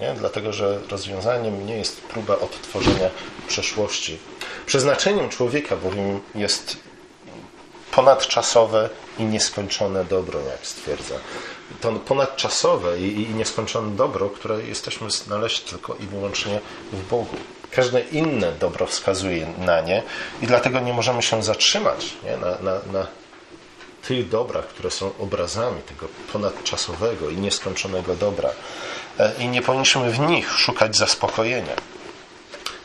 Nie? 0.00 0.14
Dlatego, 0.14 0.52
że 0.52 0.80
rozwiązaniem 0.90 1.66
nie 1.66 1.76
jest 1.76 2.00
próba 2.00 2.38
odtworzenia 2.38 3.10
przeszłości. 3.48 4.18
Przeznaczeniem 4.66 5.28
człowieka 5.28 5.76
bowiem 5.76 6.20
jest 6.34 6.76
ponadczasowe 7.90 8.90
i 9.18 9.24
nieskończone 9.24 10.04
dobro, 10.04 10.40
jak 10.40 10.66
stwierdza. 10.66 11.14
To 11.80 11.92
ponadczasowe 11.92 13.00
i, 13.00 13.22
i 13.22 13.34
nieskończone 13.34 13.96
dobro, 13.96 14.30
które 14.30 14.62
jesteśmy 14.62 15.10
znaleźć 15.10 15.60
tylko 15.60 15.94
i 15.94 16.06
wyłącznie 16.06 16.60
w 16.92 17.08
Bogu. 17.08 17.36
Każde 17.74 18.00
inne 18.00 18.52
dobro 18.52 18.86
wskazuje 18.86 19.46
na 19.58 19.80
nie 19.80 20.02
i 20.42 20.46
dlatego 20.46 20.80
nie 20.80 20.92
możemy 20.92 21.22
się 21.22 21.42
zatrzymać 21.42 22.16
nie? 22.24 22.36
Na, 22.36 22.50
na, 22.50 22.92
na 22.92 23.06
tych 24.02 24.28
dobrach, 24.28 24.66
które 24.66 24.90
są 24.90 25.10
obrazami 25.18 25.82
tego 25.82 26.08
ponadczasowego 26.32 27.30
i 27.30 27.36
nieskończonego 27.36 28.16
dobra. 28.16 28.50
E, 29.18 29.32
I 29.38 29.48
nie 29.48 29.62
powinniśmy 29.62 30.10
w 30.10 30.18
nich 30.18 30.52
szukać 30.52 30.96
zaspokojenia. 30.96 31.76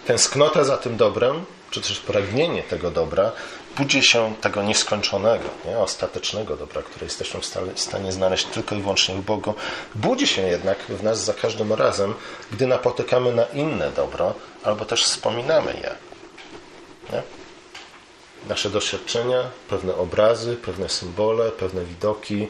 Tęsknota 0.06 0.64
za 0.64 0.78
tym 0.78 0.98
dobrem 0.98 1.46
czy 1.72 1.82
też 1.82 2.00
pragnienie 2.00 2.64
tego 2.64 2.92
dobra 2.92 3.32
budzi 3.78 4.04
się 4.04 4.36
tego 4.42 4.64
nieskończonego, 4.64 5.46
nie? 5.66 5.78
ostatecznego 5.78 6.58
dobra, 6.58 6.82
które 6.82 7.06
jesteśmy 7.06 7.40
w 7.42 7.80
stanie 7.80 8.12
znaleźć 8.12 8.46
tylko 8.46 8.76
i 8.76 8.82
wyłącznie 8.82 9.16
w 9.16 9.22
Bogu, 9.22 9.54
budzi 9.96 10.28
się 10.28 10.42
jednak 10.42 10.78
w 10.90 11.04
nas 11.04 11.26
za 11.26 11.34
każdym 11.34 11.74
razem, 11.74 12.14
gdy 12.52 12.68
napotykamy 12.68 13.32
na 13.32 13.44
inne 13.44 13.92
dobro, 13.92 14.34
albo 14.68 14.86
też 14.86 15.04
wspominamy 15.04 15.74
je. 15.74 15.96
Nie? 17.14 17.24
Nasze 18.50 18.70
doświadczenia, 18.70 19.44
pewne 19.70 19.96
obrazy, 19.96 20.56
pewne 20.56 20.90
symbole, 20.90 21.52
pewne 21.52 21.86
widoki, 21.86 22.48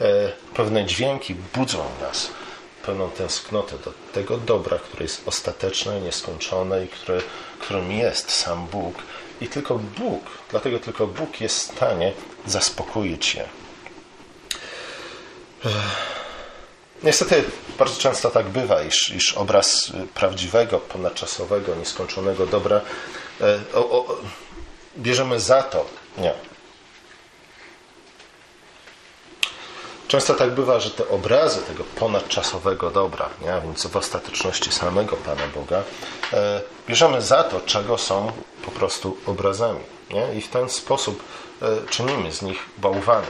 e, 0.00 0.32
pewne 0.54 0.84
dźwięki 0.84 1.34
budzą 1.34 1.84
nas 2.00 2.30
pełną 2.86 3.10
tęsknotę 3.10 3.78
do 3.78 3.92
tego 4.12 4.36
dobra, 4.36 4.78
które 4.78 5.02
jest 5.02 5.28
ostateczne, 5.28 6.00
nieskończone 6.00 6.84
i 6.84 6.88
które, 6.88 7.20
którym 7.60 7.92
jest 7.92 8.30
sam 8.30 8.66
Bóg. 8.66 8.94
I 9.40 9.48
tylko 9.48 9.78
Bóg, 9.78 10.24
dlatego 10.50 10.78
tylko 10.78 11.06
Bóg 11.06 11.40
jest 11.40 11.58
w 11.58 11.76
stanie 11.76 12.12
zaspokoić 12.46 13.34
je. 13.34 13.48
Niestety 17.02 17.44
bardzo 17.78 18.00
często 18.00 18.30
tak 18.30 18.48
bywa, 18.48 18.82
iż, 18.82 19.10
iż 19.10 19.32
obraz 19.32 19.92
prawdziwego, 20.14 20.78
ponadczasowego, 20.78 21.74
nieskończonego 21.74 22.46
dobra 22.46 22.80
e, 23.40 23.60
o, 23.74 23.78
o, 23.78 24.16
bierzemy 24.98 25.40
za 25.40 25.62
to. 25.62 25.86
Nie. 26.18 26.32
Często 30.08 30.34
tak 30.34 30.50
bywa, 30.50 30.80
że 30.80 30.90
te 30.90 31.08
obrazy 31.08 31.62
tego 31.62 31.84
ponadczasowego 31.84 32.90
dobra, 32.90 33.28
nie? 33.40 33.60
więc 33.64 33.86
w 33.86 33.96
ostateczności 33.96 34.72
samego 34.72 35.16
Pana 35.16 35.46
Boga, 35.54 35.82
e, 36.32 36.60
bierzemy 36.88 37.22
za 37.22 37.44
to, 37.44 37.60
czego 37.60 37.98
są 37.98 38.32
po 38.64 38.70
prostu 38.70 39.16
obrazami. 39.26 39.80
Nie? 40.10 40.34
I 40.34 40.40
w 40.40 40.48
ten 40.48 40.68
sposób 40.68 41.22
e, 41.62 41.66
czynimy 41.90 42.32
z 42.32 42.42
nich 42.42 42.58
bałwany. 42.78 43.26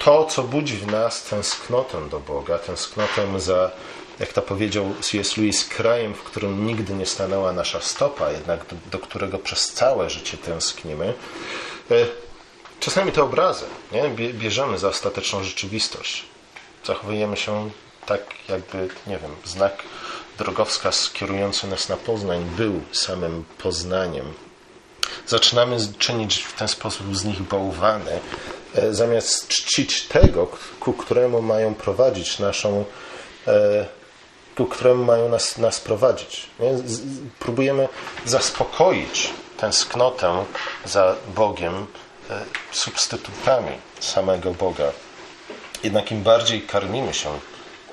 E, 0.00 0.04
to, 0.04 0.24
co 0.24 0.42
budzi 0.42 0.76
w 0.76 0.86
nas 0.86 1.24
tęsknotę 1.24 2.08
do 2.08 2.20
Boga, 2.20 2.58
tęsknotę 2.58 3.40
za, 3.40 3.70
jak 4.18 4.32
to 4.32 4.42
powiedział 4.42 4.94
C.S. 5.00 5.36
Lewis, 5.36 5.64
krajem, 5.64 6.14
w 6.14 6.22
którym 6.22 6.66
nigdy 6.66 6.94
nie 6.94 7.06
stanęła 7.06 7.52
nasza 7.52 7.80
stopa, 7.80 8.30
jednak 8.30 8.66
do, 8.66 8.76
do 8.90 8.98
którego 8.98 9.38
przez 9.38 9.72
całe 9.72 10.10
życie 10.10 10.36
tęsknimy, 10.36 11.14
Czasami 12.80 13.12
te 13.12 13.22
obrazy 13.22 13.64
nie? 13.92 14.08
bierzemy 14.32 14.78
za 14.78 14.88
ostateczną 14.88 15.44
rzeczywistość. 15.44 16.24
Zachowujemy 16.84 17.36
się 17.36 17.70
tak, 18.06 18.20
jakby, 18.48 18.88
nie 19.06 19.18
wiem, 19.18 19.30
znak 19.44 19.82
drogowskaz 20.38 21.10
kierujący 21.10 21.66
nas 21.66 21.88
na 21.88 21.96
Poznań 21.96 22.44
był 22.56 22.80
samym 22.92 23.44
Poznaniem. 23.58 24.32
Zaczynamy 25.26 25.76
czynić 25.98 26.38
w 26.38 26.52
ten 26.52 26.68
sposób 26.68 27.16
z 27.16 27.24
nich 27.24 27.42
bałwany, 27.42 28.10
e, 28.10 28.20
zamiast 28.90 29.48
czcić 29.48 30.02
tego, 30.02 30.48
ku 30.80 30.92
któremu 30.92 31.42
mają 31.42 31.74
prowadzić 31.74 32.38
naszą, 32.38 32.84
e, 33.46 33.86
ku 34.56 34.66
któremu 34.66 35.04
mają 35.04 35.28
nas, 35.28 35.58
nas 35.58 35.80
prowadzić. 35.80 36.46
Próbujemy 37.38 37.88
zaspokoić 38.24 39.30
tęsknotę 39.56 40.44
za 40.84 41.16
Bogiem, 41.34 41.86
E, 42.30 42.44
substytutami 42.72 43.78
samego 44.00 44.54
Boga. 44.54 44.92
Jednak 45.82 46.12
im 46.12 46.22
bardziej 46.22 46.62
karmimy 46.62 47.14
się 47.14 47.38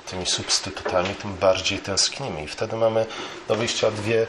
tymi 0.06 0.26
substytutami, 0.26 1.14
tym 1.14 1.34
bardziej 1.34 1.78
tęsknimy. 1.78 2.44
I 2.44 2.46
wtedy 2.48 2.76
mamy 2.76 3.06
do 3.48 3.54
wyjścia 3.54 3.90
dwie, 3.90 4.26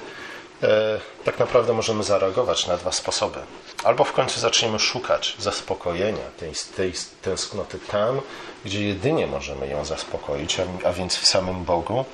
e, 0.63 0.99
tak 1.23 1.39
naprawdę 1.39 1.73
możemy 1.73 2.03
zareagować 2.03 2.67
na 2.67 2.77
dwa 2.77 2.91
sposoby. 2.91 3.39
Albo 3.85 4.03
w 4.03 4.13
końcu 4.13 4.39
zaczniemy 4.39 4.79
szukać 4.79 5.35
zaspokojenia 5.39 6.25
tej, 6.37 6.51
tej 6.75 6.93
tęsknoty 7.21 7.79
tam, 7.79 8.21
gdzie 8.65 8.87
jedynie 8.87 9.27
możemy 9.27 9.67
ją 9.67 9.85
zaspokoić, 9.85 10.59
a, 10.59 10.87
a 10.87 10.93
więc 10.93 11.15
w 11.15 11.27
samym 11.27 11.63
Bogu, 11.63 12.05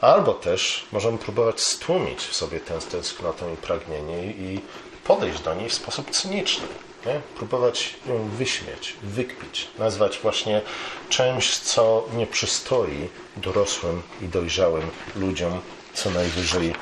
albo 0.00 0.34
też 0.34 0.86
możemy 0.92 1.18
próbować 1.18 1.60
stłumić 1.60 2.20
w 2.20 2.36
sobie 2.36 2.60
tę 2.60 2.78
tęsknotę 2.78 3.52
i 3.52 3.56
pragnienie 3.56 4.24
i 4.24 4.60
podejść 5.04 5.40
do 5.40 5.54
niej 5.54 5.68
w 5.68 5.74
sposób 5.74 6.10
cyniczny 6.10 6.66
nie? 7.06 7.20
Próbować 7.36 7.94
ją 8.06 8.28
wyśmieć, 8.28 8.96
wykpić, 9.02 9.68
nazwać 9.78 10.18
właśnie 10.18 10.60
czymś, 11.08 11.58
co 11.58 12.08
nie 12.16 12.26
przystoi 12.26 13.08
dorosłym 13.36 14.02
i 14.22 14.28
dojrzałym 14.28 14.90
ludziom, 15.16 15.60
co 15.94 16.10
najwyżej 16.10 16.74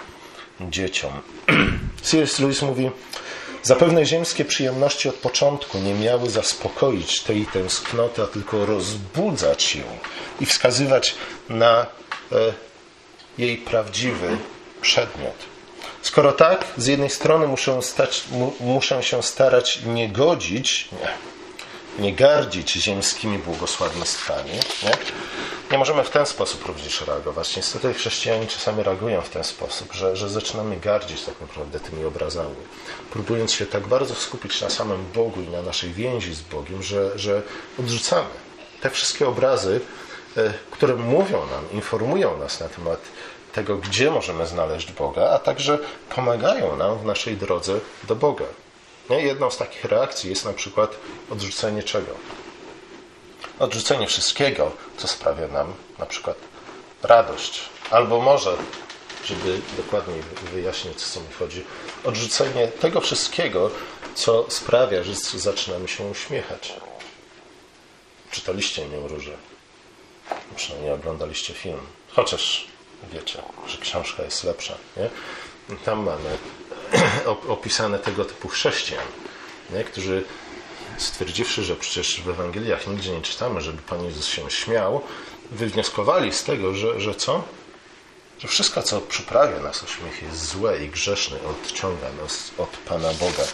dzieciom. 0.61 1.13
C.S. 2.03 2.39
Lewis 2.39 2.63
mówi, 2.63 2.91
Zapewne 3.63 4.07
ziemskie 4.07 4.45
przyjemności 4.45 5.09
od 5.09 5.15
początku 5.15 5.79
nie 5.79 5.95
miały 5.95 6.31
zaspokoić 6.31 7.21
tej 7.21 7.47
tęsknoty, 7.47 8.23
a 8.23 8.27
tylko 8.27 8.67
rozbudzać 8.67 9.77
ją 9.77 9.85
i 10.41 10.47
wskazywać 10.47 11.15
na 11.49 11.87
e, 12.33 12.53
jej 13.39 13.57
prawdziwy 13.57 14.39
przedmiot. 14.81 15.35
Skoro 16.03 16.33
tak, 16.33 16.65
z 16.77 16.87
jednej 16.87 17.11
strony 17.11 17.47
muszę, 17.47 17.83
stać, 17.83 18.25
muszę 18.61 19.03
się 19.03 19.23
starać 19.23 19.81
nie 19.87 20.09
godzić, 20.09 20.89
nie, 20.93 21.09
nie 21.99 22.13
gardzić 22.13 22.73
ziemskimi 22.73 23.39
błogosławieństwami, 23.39 24.51
nie? 24.83 24.93
nie 25.73 25.79
możemy 25.79 26.05
w 26.05 26.11
ten 26.11 26.27
sposób 26.27 26.67
również 26.67 27.01
reagować. 27.01 27.57
Niestety 27.57 27.95
chrześcijanie 27.95 28.47
czasami 28.47 28.83
reagują 28.83 29.23
w 29.23 29.29
ten 29.29 29.45
sposób, 29.45 29.93
że, 29.93 30.17
że 30.17 30.29
zaczynamy 30.29 30.77
gardzić 30.77 31.23
tak 31.23 31.41
naprawdę 31.41 31.81
tymi 31.81 32.05
obrazami, 32.05 32.55
próbując 33.11 33.53
się 33.53 33.67
tak 33.67 33.87
bardzo 33.87 34.15
skupić 34.15 34.61
na 34.61 34.71
samym 34.71 35.05
Bogu 35.15 35.41
i 35.41 35.49
na 35.49 35.63
naszej 35.63 35.93
więzi 35.93 36.35
z 36.35 36.41
Bogiem, 36.41 36.83
że, 36.83 37.19
że 37.19 37.43
odrzucamy 37.79 38.29
te 38.81 38.91
wszystkie 38.91 39.29
obrazy, 39.29 39.81
e, 40.37 40.53
które 40.71 40.95
mówią 40.95 41.39
nam, 41.47 41.71
informują 41.73 42.37
nas 42.37 42.61
na 42.61 42.69
temat 42.69 43.01
tego, 43.53 43.77
gdzie 43.77 44.11
możemy 44.11 44.47
znaleźć 44.47 44.93
Boga, 44.93 45.31
a 45.31 45.39
także 45.39 45.79
pomagają 46.15 46.77
nam 46.77 46.99
w 46.99 47.05
naszej 47.05 47.37
drodze 47.37 47.81
do 48.09 48.17
Boga. 48.17 48.45
Nie? 49.11 49.23
Jedną 49.23 49.51
z 49.51 49.57
takich 49.57 49.85
reakcji 49.85 50.31
jest 50.31 50.45
na 50.45 50.53
przykład 50.53 50.97
odrzucenie 51.31 51.83
czego? 51.83 52.15
Odrzucenie 53.59 54.07
wszystkiego, 54.07 54.73
co 54.97 55.09
sprawia 55.09 55.49
nam 55.49 55.75
na 55.99 56.07
przykład 56.07 56.37
radość. 57.03 57.61
Albo 57.91 58.21
może, 58.21 58.57
żeby 59.25 59.61
dokładniej 59.77 60.23
wyjaśnić, 60.53 60.97
co 60.97 61.21
mi 61.21 61.33
chodzi, 61.39 61.65
odrzucenie 62.05 62.69
tego 62.69 63.01
wszystkiego, 63.01 63.71
co 64.15 64.47
sprawia, 64.49 65.03
że 65.03 65.15
zaczynamy 65.15 65.89
się 65.89 66.05
uśmiechać. 66.05 66.73
Czytaliście 68.31 68.87
mnie 68.87 69.09
róże. 69.09 69.37
Przynajmniej 70.57 70.93
oglądaliście 70.93 71.55
film. 71.55 71.81
Chociaż 72.09 72.69
wiecie, 73.13 73.43
że 73.67 73.79
książka 73.79 74.23
jest 74.23 74.45
lepsza. 74.45 74.75
Nie? 74.97 75.11
Tam 75.85 76.03
mamy 76.03 76.39
opisane 77.49 77.99
tego 77.99 78.25
typu 78.25 78.49
chrześcijan, 78.49 79.05
nie? 79.71 79.85
którzy 79.85 80.25
stwierdziwszy, 80.99 81.65
że 81.65 81.77
przecież 81.77 82.21
w 82.21 82.29
Ewangeliach 82.29 82.87
nigdzie 82.87 83.11
nie 83.11 83.23
czytamy, 83.23 83.61
żeby 83.61 83.83
Pan 83.83 84.05
Jezus 84.05 84.27
się 84.27 84.51
śmiał, 84.51 85.03
wywnioskowali 85.51 86.33
z 86.33 86.45
tego, 86.45 86.75
że, 86.75 87.01
że 87.01 87.15
co? 87.15 87.43
Że 88.39 88.49
wszystko, 88.49 88.83
co 88.83 89.01
przyprawia 89.01 89.61
nas 89.61 89.83
o 89.83 89.87
śmiech, 89.87 90.23
jest 90.23 90.47
złe 90.47 90.85
i 90.85 90.89
grzeszne, 90.89 91.37
odciąga 91.51 92.07
nas 92.23 92.51
od 92.59 92.69
Pana 92.69 93.13
Boga. 93.13 93.45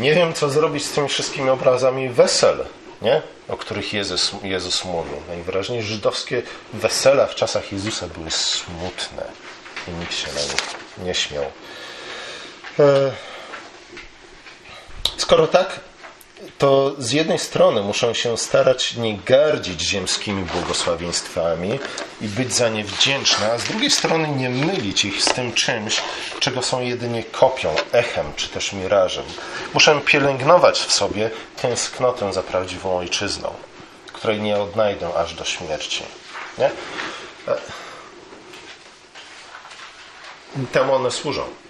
Nie 0.00 0.14
wiem, 0.14 0.34
co 0.34 0.50
zrobić 0.50 0.84
z 0.84 0.90
tymi 0.90 1.08
wszystkimi 1.08 1.50
obrazami 1.50 2.08
wesel, 2.08 2.64
nie? 3.02 3.22
o 3.48 3.56
których 3.56 3.92
Jezus, 3.92 4.32
Jezus 4.42 4.84
mówił. 4.84 5.16
Najwyraźniej 5.28 5.82
żydowskie 5.82 6.42
wesela 6.72 7.26
w 7.26 7.34
czasach 7.34 7.72
Jezusa 7.72 8.06
były 8.08 8.30
smutne 8.30 9.24
i 9.88 9.90
nikt 9.90 10.14
się 10.14 10.26
na 10.26 10.40
nich 10.40 10.74
nie 10.98 11.14
śmiał. 11.14 11.44
E, 12.78 13.12
skoro 15.16 15.46
tak, 15.46 15.80
to 16.58 16.92
z 16.98 17.12
jednej 17.12 17.38
strony 17.38 17.82
muszą 17.82 18.14
się 18.14 18.38
starać 18.38 18.96
nie 18.96 19.18
gardzić 19.18 19.80
ziemskimi 19.80 20.44
błogosławieństwami 20.44 21.78
i 22.20 22.28
być 22.28 22.54
za 22.54 22.68
nie 22.68 22.84
wdzięczne, 22.84 23.52
a 23.52 23.58
z 23.58 23.64
drugiej 23.64 23.90
strony 23.90 24.28
nie 24.28 24.50
mylić 24.50 25.04
ich 25.04 25.22
z 25.22 25.24
tym 25.24 25.52
czymś, 25.52 26.02
czego 26.40 26.62
są 26.62 26.80
jedynie 26.80 27.22
kopią, 27.22 27.74
echem 27.92 28.32
czy 28.36 28.48
też 28.48 28.72
mirażem. 28.72 29.24
Muszę 29.74 30.00
pielęgnować 30.00 30.80
w 30.80 30.92
sobie 30.92 31.30
tęsknotę 31.62 32.32
za 32.32 32.42
prawdziwą 32.42 32.98
ojczyzną, 32.98 33.54
której 34.12 34.40
nie 34.40 34.60
odnajdę 34.60 35.14
aż 35.14 35.34
do 35.34 35.44
śmierci. 35.44 36.02
Nie? 36.58 36.70
E, 37.48 37.56
temu 40.72 40.94
one 40.94 41.10
służą. 41.10 41.61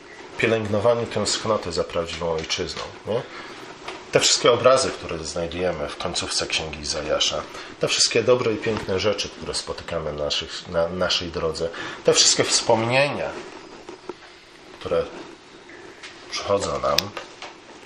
Pielęgnowaniu 0.43 1.07
tęsknoty 1.07 1.73
za 1.73 1.85
prawdziwą 1.85 2.33
ojczyzną. 2.33 2.83
Nie? 3.07 3.23
Te 4.13 4.21
wszystkie 4.21 4.53
obrazy, 4.53 4.91
które 4.91 5.19
znajdujemy 5.19 5.89
w 5.89 5.97
końcówce 5.97 6.47
Księgi 6.47 6.81
Izajasza, 6.81 7.43
te 7.81 7.89
wszystkie 7.89 8.23
dobre 8.23 8.53
i 8.53 8.57
piękne 8.57 9.01
rzeczy, 9.01 9.29
które 9.29 9.55
spotykamy 9.55 10.13
na, 10.13 10.25
naszych, 10.25 10.69
na 10.69 10.89
naszej 10.89 11.29
drodze, 11.29 11.69
te 12.05 12.13
wszystkie 12.13 12.45
wspomnienia, 12.45 13.31
które 14.79 15.05
przychodzą 16.31 16.81
nam 16.81 16.97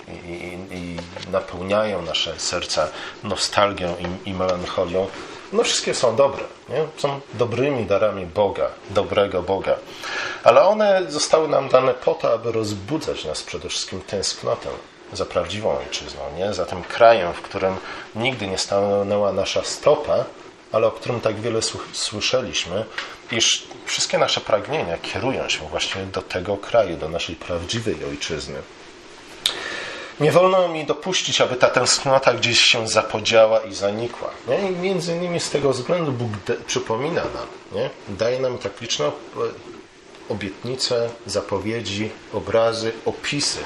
i, 0.07 0.33
i, 0.33 0.77
i 0.77 0.97
napełniają 1.31 2.01
nasze 2.01 2.39
serca 2.39 2.89
nostalgią 3.23 3.95
i, 3.97 4.29
i 4.29 4.33
melancholią, 4.33 5.07
no 5.53 5.63
wszystkie 5.63 5.93
są 5.93 6.15
dobre. 6.15 6.43
Nie? 6.69 6.85
Są 6.97 7.19
dobrymi 7.33 7.85
darami 7.85 8.25
Boga, 8.25 8.69
dobrego 8.89 9.43
Boga. 9.43 9.75
Ale 10.43 10.63
one 10.63 11.01
zostały 11.09 11.47
nam 11.47 11.69
dane 11.69 11.93
po 11.93 12.13
to, 12.13 12.33
aby 12.33 12.51
rozbudzać 12.51 13.25
nas 13.25 13.43
przede 13.43 13.69
wszystkim 13.69 14.01
tęsknotę 14.01 14.69
za 15.13 15.25
prawdziwą 15.25 15.77
ojczyzną, 15.79 16.21
nie? 16.37 16.53
za 16.53 16.65
tym 16.65 16.83
krajem, 16.83 17.33
w 17.33 17.41
którym 17.41 17.75
nigdy 18.15 18.47
nie 18.47 18.57
stanęła 18.57 19.33
nasza 19.33 19.63
stopa, 19.63 20.25
ale 20.71 20.87
o 20.87 20.91
którym 20.91 21.21
tak 21.21 21.39
wiele 21.39 21.59
słyszeliśmy, 21.93 22.85
iż 23.31 23.67
wszystkie 23.85 24.17
nasze 24.17 24.41
pragnienia 24.41 24.97
kierują 24.97 25.49
się 25.49 25.67
właśnie 25.67 26.03
do 26.05 26.21
tego 26.21 26.57
kraju, 26.57 26.97
do 26.97 27.09
naszej 27.09 27.35
prawdziwej 27.35 27.95
ojczyzny. 28.09 28.61
Nie 30.19 30.31
wolno 30.31 30.67
mi 30.67 30.85
dopuścić, 30.85 31.41
aby 31.41 31.55
ta 31.55 31.69
tęsknota 31.69 32.33
gdzieś 32.33 32.61
się 32.61 32.87
zapodziała 32.87 33.59
i 33.59 33.73
zanikła. 33.73 34.29
Nie? 34.47 34.71
I 34.71 34.75
między 34.75 35.15
innymi 35.15 35.39
z 35.39 35.49
tego 35.49 35.71
względu 35.71 36.11
Bóg 36.11 36.31
przypomina 36.67 37.21
nam, 37.21 37.47
nie? 37.71 37.89
daje 38.09 38.39
nam 38.39 38.57
tak 38.57 38.81
liczne 38.81 39.11
obietnice, 40.29 41.09
zapowiedzi, 41.25 42.09
obrazy, 42.33 42.91
opisy 43.05 43.59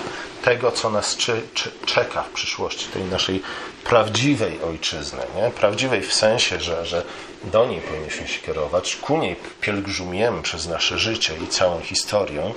tego, 0.43 0.71
co 0.71 0.89
nas 0.89 1.17
czy, 1.17 1.41
czy, 1.53 1.71
czeka 1.85 2.23
w 2.23 2.29
przyszłości, 2.29 2.87
tej 2.87 3.03
naszej 3.03 3.41
prawdziwej 3.83 4.61
ojczyzny. 4.61 5.19
Nie? 5.35 5.49
Prawdziwej 5.49 6.01
w 6.01 6.13
sensie, 6.13 6.59
że, 6.59 6.85
że 6.85 7.03
do 7.43 7.65
niej 7.65 7.81
powinniśmy 7.81 8.27
się 8.27 8.41
kierować, 8.41 8.95
ku 8.95 9.17
niej 9.17 9.35
pielgrzymiemy 9.61 10.41
przez 10.41 10.67
nasze 10.67 10.99
życie 10.99 11.33
i 11.43 11.47
całą 11.47 11.81
historię. 11.81 12.53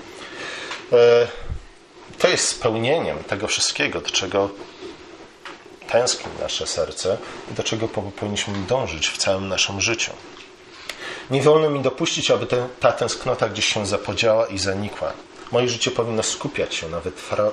E, 0.93 1.29
to 2.19 2.29
jest 2.29 2.49
spełnieniem 2.49 3.25
tego 3.25 3.47
wszystkiego, 3.47 4.01
do 4.01 4.11
czego 4.11 4.51
tęskni 5.89 6.33
nasze 6.41 6.67
serce 6.67 7.19
i 7.51 7.55
do 7.55 7.63
czego 7.63 7.89
powinniśmy 7.89 8.55
dążyć 8.69 9.09
w 9.09 9.17
całym 9.17 9.49
naszym 9.49 9.81
życiu. 9.81 10.13
Nie 11.31 11.43
wolno 11.43 11.71
mi 11.71 11.81
dopuścić, 11.81 12.31
aby 12.31 12.47
ta 12.81 12.93
tęsknota 12.93 13.49
gdzieś 13.49 13.67
się 13.67 13.87
zapodziała 13.87 14.47
i 14.47 14.59
zanikła. 14.59 15.13
Moje 15.53 15.69
życie 15.69 15.91
powinno 15.91 16.23
skupiać 16.23 16.75
się 16.75 16.89
na 16.89 17.01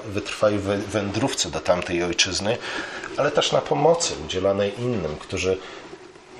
wytrwałej 0.05 0.59
wędrówce 0.87 1.49
do 1.49 1.59
tamtej 1.59 2.03
ojczyzny, 2.03 2.57
ale 3.17 3.31
też 3.31 3.51
na 3.51 3.61
pomocy 3.61 4.13
udzielanej 4.25 4.81
innym, 4.81 5.15
którzy 5.17 5.57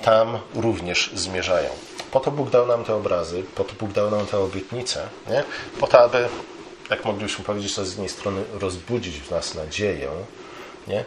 tam 0.02 0.40
również 0.56 1.12
zmierzają. 1.14 1.70
Po 2.12 2.20
to 2.20 2.32
Bóg 2.32 2.50
dał 2.50 2.68
nam 2.68 2.84
te 2.84 2.96
obrazy, 2.96 3.44
po 3.56 3.64
to 3.64 3.74
Bóg 3.80 3.92
dał 3.92 4.12
nam 4.12 4.26
te 4.26 4.40
obietnice, 4.40 5.08
nie? 5.30 5.44
po 5.80 5.88
to, 5.88 6.00
aby, 6.00 6.30
jak 6.92 7.06
moglibyśmy 7.06 7.46
powiedzieć, 7.46 7.76
to 7.76 7.86
z 7.86 7.90
jednej 7.90 8.10
strony 8.10 8.44
rozbudzić 8.60 9.20
w 9.20 9.32
nas 9.32 9.56
nadzieję, 9.56 10.10
nie? 10.88 11.06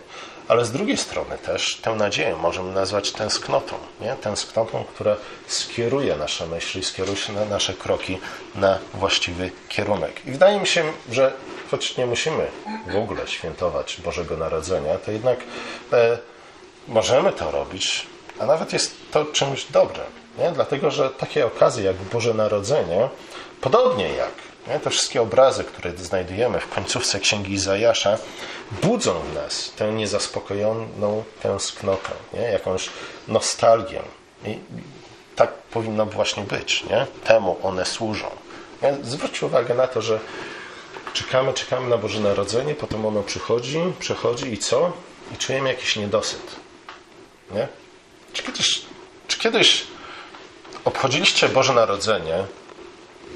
ale 0.49 0.65
z 0.65 0.73
drugiej 0.73 0.97
strony 0.97 1.39
też 1.39 1.77
tę 1.83 1.95
nadzieję 1.95 2.37
możemy 2.37 2.73
nazwać 2.73 3.13
tęsknotą. 3.13 3.77
Nie? 4.01 4.17
Tęsknotą, 4.17 4.85
która 4.85 5.17
skieruje 5.47 6.17
nasze 6.17 6.47
myśli, 6.47 6.85
skieruje 6.85 7.19
na 7.35 7.45
nasze 7.45 7.75
kroki 7.75 8.19
na 8.55 8.79
właściwy 8.95 9.51
kierunek. 9.69 10.27
I 10.27 10.31
wydaje 10.31 10.61
mi 10.61 10.67
się, 10.67 10.85
że 11.11 11.33
choć 11.71 11.97
nie 11.97 12.07
musimy 12.07 12.47
w 12.87 12.97
ogóle 12.97 13.29
świętować 13.29 14.01
Bożego 14.05 14.37
Narodzenia, 14.37 14.99
to 14.99 15.11
jednak 15.11 15.39
e, 15.93 16.19
możemy 16.89 17.33
to 17.33 17.51
robić, 17.51 18.07
a 18.39 18.47
nawet 18.47 18.73
jest 18.73 18.95
to 19.11 19.25
czymś 19.25 19.65
dobrym. 19.65 20.07
Nie? 20.39 20.53
Dlatego, 20.53 20.91
że 20.91 21.11
takie 21.11 21.47
okazje 21.47 21.85
jak 21.85 21.97
Boże 21.97 22.35
Narodzenie, 22.35 23.09
podobnie 23.61 24.09
jak 24.09 24.44
nie? 24.69 24.81
Te 24.81 24.91
wszystkie 24.91 25.23
obrazy, 25.23 25.65
które 25.65 25.97
znajdujemy 25.97 26.61
w 26.61 26.69
końcówce 26.69 27.21
Księgi 27.21 27.53
Izajasza, 27.53 28.19
budzą 28.83 29.21
w 29.21 29.35
nas 29.35 29.73
tę 29.77 29.93
niezaspokojoną 29.93 31.25
tęsknotę, 31.43 32.11
nie? 32.33 32.41
jakąś 32.41 32.91
nostalgię. 33.29 34.03
I 34.45 34.59
tak 35.37 35.53
powinno 35.53 36.07
właśnie 36.07 36.43
być. 36.43 36.85
Nie? 36.85 37.07
Temu 37.25 37.57
one 37.63 37.85
służą. 37.85 38.31
Nie? 38.83 38.97
Zwróć 39.03 39.43
uwagę 39.43 39.75
na 39.75 39.87
to, 39.87 40.03
że 40.03 40.21
czekamy, 41.13 41.53
czekamy 41.53 41.89
na 41.89 41.99
Boże 41.99 42.21
Narodzenie, 42.21 42.75
potem 42.75 43.07
ono 43.07 43.23
przychodzi, 43.23 43.81
przechodzi 43.99 44.53
i 44.53 44.59
co? 44.59 44.93
I 45.35 45.37
czujemy 45.37 45.69
jakiś 45.69 45.97
niedosyt. 45.97 46.57
Nie? 47.51 47.69
Czy 48.33 48.43
kiedyś, 48.43 48.83
czy 49.29 49.39
kiedyś 49.39 49.87
obchodziliście 50.85 51.49
Boże 51.49 51.73
Narodzenie 51.73 52.45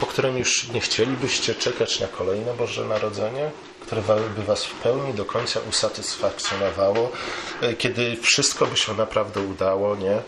po 0.00 0.06
którym 0.06 0.38
już 0.38 0.68
nie 0.68 0.80
chcielibyście 0.80 1.54
czekać 1.54 2.00
na 2.00 2.06
kolejne 2.06 2.54
Boże 2.54 2.84
Narodzenie, 2.84 3.50
które 3.80 4.02
by 4.36 4.42
Was 4.42 4.64
w 4.64 4.72
pełni 4.72 5.14
do 5.14 5.24
końca 5.24 5.60
usatysfakcjonowało, 5.68 7.10
e, 7.60 7.74
kiedy 7.74 8.16
wszystko 8.16 8.66
by 8.66 8.76
się 8.76 8.94
naprawdę 8.94 9.40
udało, 9.40 9.96
nie? 9.96 10.18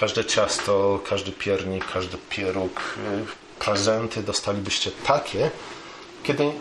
Każde 0.00 0.24
ciasto, 0.24 1.00
każdy 1.08 1.32
piernik, 1.32 1.92
każdy 1.92 2.18
pieróg, 2.30 2.80
e, 2.80 3.64
prezenty 3.64 4.22
dostalibyście 4.22 4.90
takie, 4.90 5.50
kiedy 6.22 6.52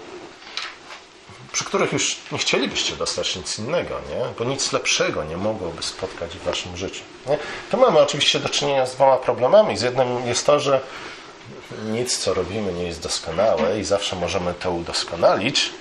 przy 1.51 1.65
których 1.65 1.93
już 1.93 2.17
nie 2.31 2.37
chcielibyście 2.37 2.95
dostać 2.95 3.35
nic 3.35 3.59
innego, 3.59 3.95
nie? 4.09 4.25
bo 4.39 4.43
nic 4.43 4.73
lepszego 4.73 5.23
nie 5.23 5.37
mogłoby 5.37 5.83
spotkać 5.83 6.37
w 6.37 6.43
waszym 6.43 6.77
życiu. 6.77 7.01
Nie? 7.27 7.37
Tu 7.71 7.77
mamy 7.77 7.99
oczywiście 7.99 8.39
do 8.39 8.49
czynienia 8.49 8.85
z 8.85 8.95
dwoma 8.95 9.17
problemami. 9.17 9.77
Z 9.77 9.81
jednym 9.81 10.27
jest 10.27 10.45
to, 10.45 10.59
że 10.59 10.81
nic, 11.85 12.17
co 12.17 12.33
robimy, 12.33 12.73
nie 12.73 12.83
jest 12.83 13.01
doskonałe 13.01 13.79
i 13.79 13.83
zawsze 13.83 14.15
możemy 14.15 14.53
to 14.53 14.71
udoskonalić. 14.71 15.71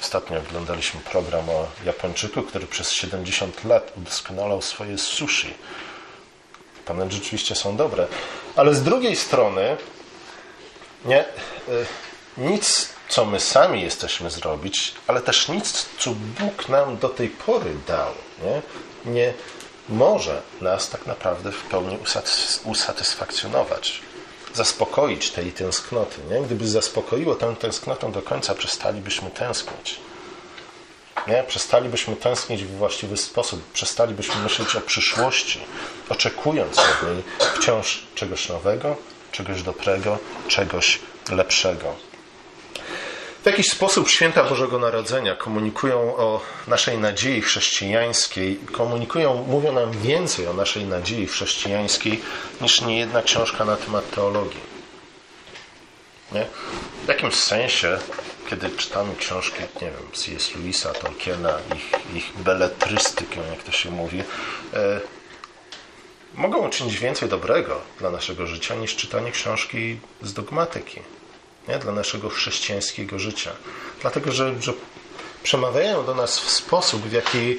Ostatnio 0.00 0.38
oglądaliśmy 0.38 1.00
program 1.00 1.50
o 1.50 1.66
Japończyku, 1.84 2.42
który 2.42 2.66
przez 2.66 2.92
70 2.92 3.64
lat 3.64 3.92
udoskonalał 3.96 4.62
swoje 4.62 4.98
sushi. 4.98 5.54
One 6.88 7.10
rzeczywiście 7.10 7.54
są 7.54 7.76
dobre. 7.76 8.06
Ale 8.56 8.74
z 8.74 8.82
drugiej 8.82 9.16
strony, 9.16 9.76
nie, 11.04 11.24
y, 11.24 11.26
nic, 12.38 12.88
co 13.08 13.24
my 13.24 13.40
sami 13.40 13.82
jesteśmy 13.82 14.30
zrobić, 14.30 14.94
ale 15.06 15.20
też 15.20 15.48
nic, 15.48 15.86
co 15.98 16.10
Bóg 16.10 16.68
nam 16.68 16.96
do 16.96 17.08
tej 17.08 17.28
pory 17.28 17.74
dał, 17.86 18.12
nie, 18.44 18.62
nie 19.12 19.34
może 19.88 20.42
nas 20.60 20.90
tak 20.90 21.06
naprawdę 21.06 21.52
w 21.52 21.62
pełni 21.62 21.98
usatysfakcjonować 22.64 24.02
zaspokoić 24.54 25.30
tej 25.30 25.52
tęsknoty. 25.52 26.16
Nie? 26.30 26.40
Gdyby 26.40 26.68
zaspokoiło 26.68 27.34
tę 27.34 27.56
tęsknotę 27.56 28.12
do 28.12 28.22
końca, 28.22 28.54
przestalibyśmy 28.54 29.30
tęsknić. 29.30 30.00
Nie? 31.26 31.44
Przestalibyśmy 31.48 32.16
tęsknić 32.16 32.64
w 32.64 32.76
właściwy 32.76 33.16
sposób, 33.16 33.72
przestalibyśmy 33.72 34.42
myśleć 34.42 34.76
o 34.76 34.80
przyszłości, 34.80 35.60
oczekując 36.08 36.78
od 36.78 37.08
niej 37.08 37.22
wciąż 37.54 38.02
czegoś 38.14 38.48
nowego, 38.48 38.96
czegoś 39.32 39.62
dobrego, 39.62 40.18
czegoś 40.48 40.98
lepszego. 41.30 42.07
Jakiś 43.48 43.70
sposób 43.70 44.08
święta 44.08 44.44
Bożego 44.44 44.78
Narodzenia 44.78 45.34
komunikują 45.34 46.16
o 46.16 46.40
naszej 46.66 46.98
nadziei 46.98 47.42
chrześcijańskiej, 47.42 48.60
komunikują, 48.72 49.44
mówią 49.48 49.72
nam 49.72 49.90
więcej 49.90 50.46
o 50.46 50.52
naszej 50.52 50.84
nadziei 50.84 51.26
chrześcijańskiej 51.26 52.20
niż 52.60 52.80
niejedna 52.80 53.22
książka 53.22 53.64
na 53.64 53.76
temat 53.76 54.10
teologii. 54.10 54.60
Nie? 56.32 56.46
W 57.04 57.08
jakimś 57.08 57.34
sensie, 57.34 57.98
kiedy 58.50 58.70
czytamy 58.70 59.16
książki, 59.16 59.62
nie 59.82 59.90
wiem, 59.90 60.12
C.S. 60.12 60.54
Lewisa, 60.54 60.92
Tolkiena, 60.92 61.58
ich, 61.76 62.16
ich 62.16 62.32
beletrystykę, 62.36 63.40
jak 63.50 63.62
to 63.62 63.72
się 63.72 63.90
mówi, 63.90 64.20
e, 64.74 65.00
mogą 66.34 66.66
uczynić 66.66 66.98
więcej 66.98 67.28
dobrego 67.28 67.80
dla 67.98 68.10
naszego 68.10 68.46
życia 68.46 68.74
niż 68.74 68.96
czytanie 68.96 69.30
książki 69.30 69.98
z 70.22 70.32
dogmatyki 70.32 71.00
nie? 71.68 71.78
dla 71.78 71.92
naszego 71.92 72.28
chrześcijańskiego 72.28 73.18
życia. 73.18 73.50
Dlatego, 74.00 74.32
że, 74.32 74.62
że 74.62 74.72
przemawiają 75.42 76.04
do 76.04 76.14
nas 76.14 76.38
w 76.38 76.50
sposób, 76.50 77.02
w 77.02 77.12
jaki 77.12 77.58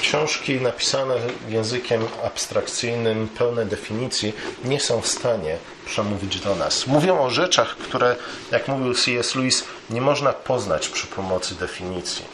książki 0.00 0.60
napisane 0.60 1.14
językiem 1.48 2.02
abstrakcyjnym, 2.24 3.28
pełne 3.28 3.66
definicji, 3.66 4.32
nie 4.64 4.80
są 4.80 5.00
w 5.00 5.08
stanie 5.08 5.56
przemówić 5.86 6.40
do 6.40 6.54
nas. 6.56 6.86
Mówią 6.86 7.20
o 7.20 7.30
rzeczach, 7.30 7.76
które, 7.76 8.16
jak 8.50 8.68
mówił 8.68 8.94
C.S. 8.94 9.34
Lewis, 9.34 9.64
nie 9.90 10.00
można 10.00 10.32
poznać 10.32 10.88
przy 10.88 11.06
pomocy 11.06 11.54
definicji. 11.54 12.24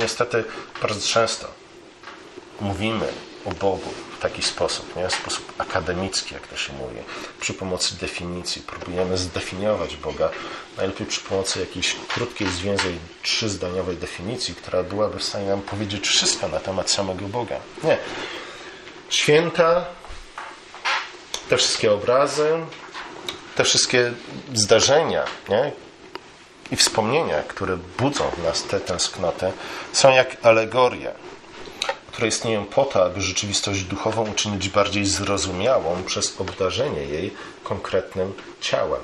Niestety 0.00 0.44
bardzo 0.82 1.08
często 1.08 1.48
mówimy 2.60 3.06
o 3.44 3.50
Bogu 3.50 3.94
taki 4.20 4.42
sposób, 4.42 4.96
nie? 4.96 5.10
sposób 5.10 5.52
akademicki, 5.58 6.34
jak 6.34 6.46
to 6.46 6.56
się 6.56 6.72
mówi, 6.72 6.96
przy 7.40 7.54
pomocy 7.54 7.98
definicji. 7.98 8.62
Próbujemy 8.62 9.18
zdefiniować 9.18 9.96
Boga, 9.96 10.30
najlepiej 10.76 11.06
przy 11.06 11.20
pomocy 11.20 11.60
jakiejś 11.60 11.96
krótkiej, 12.08 12.48
zwięzłej, 12.48 12.98
trzyzdaniowej 13.22 13.96
definicji, 13.96 14.54
która 14.54 14.82
byłaby 14.82 15.18
w 15.18 15.24
stanie 15.24 15.48
nam 15.48 15.62
powiedzieć 15.62 16.08
wszystko 16.08 16.48
na 16.48 16.60
temat 16.60 16.90
samego 16.90 17.28
Boga. 17.28 17.56
Nie. 17.84 17.98
Święta, 19.08 19.84
te 21.48 21.56
wszystkie 21.56 21.92
obrazy, 21.92 22.48
te 23.56 23.64
wszystkie 23.64 24.12
zdarzenia, 24.54 25.24
nie? 25.48 25.72
I 26.70 26.76
wspomnienia, 26.76 27.42
które 27.42 27.76
budzą 27.98 28.30
w 28.30 28.44
nas 28.44 28.62
te 28.62 28.80
tęsknoty, 28.80 29.52
są 29.92 30.10
jak 30.10 30.36
alegorie, 30.42 31.12
które 32.20 32.28
istnieją 32.28 32.64
po 32.64 32.84
to, 32.84 33.04
aby 33.04 33.20
rzeczywistość 33.20 33.82
duchową 33.82 34.30
uczynić 34.30 34.68
bardziej 34.68 35.06
zrozumiałą 35.06 36.02
przez 36.04 36.40
obdarzenie 36.40 37.04
jej 37.04 37.34
konkretnym 37.64 38.34
ciałem. 38.60 39.00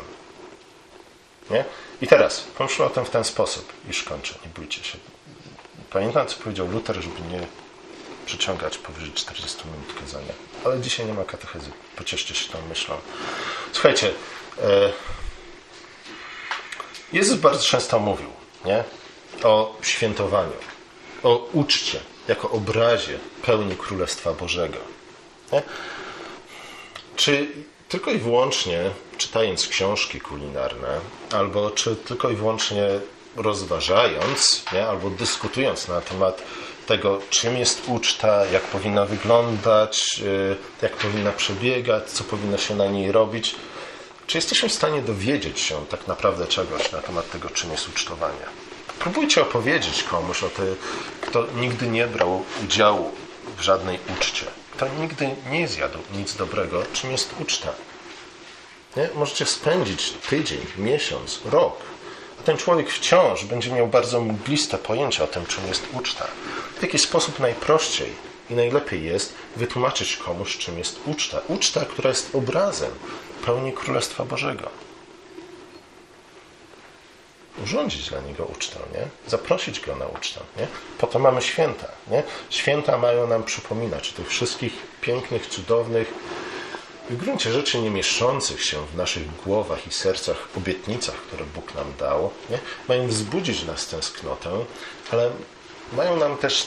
Nie? 1.51 1.65
I 2.03 2.07
teraz 2.07 2.41
pomyślmy 2.41 2.85
o 2.85 2.91
tym 2.91 3.05
w 3.05 3.11
ten 3.11 3.25
sposób. 3.25 3.73
Już 3.87 4.03
kończę, 4.03 4.35
nie 4.45 4.51
bójcie 4.51 4.85
się. 4.85 4.99
Pamiętam, 5.91 6.27
co 6.27 6.37
powiedział 6.37 6.69
Luther, 6.69 6.97
żeby 6.97 7.21
nie 7.31 7.47
przeciągać 8.27 8.79
powyżej 8.79 9.13
40 9.13 9.59
minut 9.65 10.01
kazania. 10.01 10.33
Ale 10.65 10.81
dzisiaj 10.81 11.07
nie 11.07 11.15
ma 11.15 11.25
katechezy. 11.25 11.71
Pocieszcie 11.97 12.35
się 12.35 12.53
tą 12.53 12.59
myślą. 12.69 12.97
Słuchajcie, 13.73 14.11
e, 14.63 14.93
Jezus 17.13 17.39
bardzo 17.39 17.65
często 17.65 17.99
mówił 17.99 18.31
nie? 18.65 18.85
o 19.43 19.77
świętowaniu, 19.83 20.53
o 21.23 21.37
uczcie, 21.53 22.01
jako 22.29 22.51
obrazie 22.51 23.19
pełni 23.43 23.77
Królestwa 23.77 24.33
Bożego. 24.33 24.79
Nie? 25.53 25.63
Czy 27.17 27.49
tylko 27.89 28.11
i 28.11 28.19
wyłącznie 28.19 28.91
czytając 29.19 29.69
książki 29.69 30.21
kulinarne, 30.21 31.01
albo 31.33 31.71
czy 31.71 31.97
tylko 31.97 32.31
i 32.31 32.37
wyłącznie 32.37 32.87
rozważając, 33.37 34.65
nie? 34.73 34.87
albo 34.87 35.11
dyskutując 35.11 35.89
na 35.89 36.01
temat 36.01 36.43
tego, 36.87 37.21
czym 37.31 37.57
jest 37.57 37.83
uczta, 37.87 38.47
jak 38.47 38.63
powinna 38.63 39.05
wyglądać, 39.05 40.21
y, 40.23 40.57
jak 40.83 40.97
powinna 40.97 41.33
przebiegać, 41.33 42.11
co 42.11 42.25
powinno 42.25 42.59
się 42.59 42.75
na 42.75 42.87
niej 42.87 43.13
robić, 43.13 43.55
czy 44.27 44.39
jesteśmy 44.39 44.69
w 44.69 44.75
stanie 44.75 45.03
dowiedzieć 45.03 45.61
się 45.61 45.87
tak 45.87 46.07
naprawdę 46.07 46.47
czegoś 46.47 46.93
na 46.93 47.01
temat 47.01 47.31
tego, 47.31 47.51
czym 47.51 47.73
jest 47.73 47.89
ucztowanie? 47.89 48.47
Próbujcie 48.99 49.43
opowiedzieć 49.43 50.03
komuś 50.03 50.43
o 50.43 50.49
tym, 50.49 50.77
kto 51.21 51.47
nigdy 51.57 51.89
nie 51.89 52.07
brał 52.07 52.45
udziału 52.65 53.13
w 53.57 53.61
żadnej 53.61 53.99
uczcie, 54.17 54.47
kto 54.73 54.87
nigdy 54.89 55.31
nie 55.51 55.69
zjadł 55.69 55.99
nic 56.15 56.35
dobrego, 56.35 56.83
czym 56.93 57.13
jest 57.13 57.35
uczta. 57.41 57.73
Nie? 58.97 59.09
Możecie 59.15 59.47
spędzić 59.47 60.13
tydzień, 60.31 60.61
miesiąc, 60.79 61.41
rok, 61.45 61.77
a 62.41 62.43
ten 62.43 62.57
człowiek 62.57 62.91
wciąż 62.91 63.45
będzie 63.45 63.71
miał 63.71 63.87
bardzo 63.87 64.21
mgliste 64.21 64.79
pojęcie 64.79 65.25
o 65.25 65.27
tym, 65.27 65.47
czym 65.47 65.67
jest 65.67 65.83
uczta. 65.93 66.27
W 66.79 66.83
jaki 66.83 66.99
sposób 66.99 67.41
najprościej 67.41 68.13
i 68.51 68.55
najlepiej 68.55 69.05
jest 69.05 69.35
wytłumaczyć 69.57 70.17
komuś, 70.17 70.59
czym 70.59 70.79
jest 70.79 71.01
uczta. 71.07 71.41
Uczta, 71.49 71.85
która 71.85 72.09
jest 72.09 72.35
obrazem 72.35 72.91
pełni 73.47 73.73
Królestwa 73.73 74.25
Bożego. 74.25 74.71
Urządzić 77.65 78.09
dla 78.09 78.21
niego 78.21 78.45
ucztę, 78.45 78.79
nie? 78.95 79.31
Zaprosić 79.31 79.81
go 79.81 79.97
na 79.97 80.07
ucztę, 80.07 80.41
nie? 80.57 80.67
Po 80.99 81.07
to 81.07 81.19
mamy 81.19 81.43
święta, 81.43 81.89
nie? 82.11 82.23
Święta 82.51 82.99
mają 82.99 83.27
nam 83.27 83.45
przypominać 83.45 84.11
o 84.11 84.17
tych 84.17 84.29
wszystkich 84.29 84.73
pięknych, 85.01 85.47
cudownych, 85.47 86.13
w 87.11 87.17
gruncie 87.17 87.53
rzeczy 87.53 87.79
nie 87.79 87.91
mieszczących 87.91 88.65
się 88.65 88.87
w 88.87 88.97
naszych 88.97 89.37
głowach 89.37 89.87
i 89.87 89.93
sercach 89.93 90.49
obietnicach, 90.57 91.15
które 91.15 91.45
Bóg 91.45 91.75
nam 91.75 91.93
dał, 91.99 92.31
nie? 92.51 92.59
mają 92.89 93.09
wzbudzić 93.09 93.65
nas 93.65 93.87
tęsknotę, 93.87 94.51
ale 95.13 95.31
mają 95.93 96.17
nam 96.17 96.37
też 96.37 96.67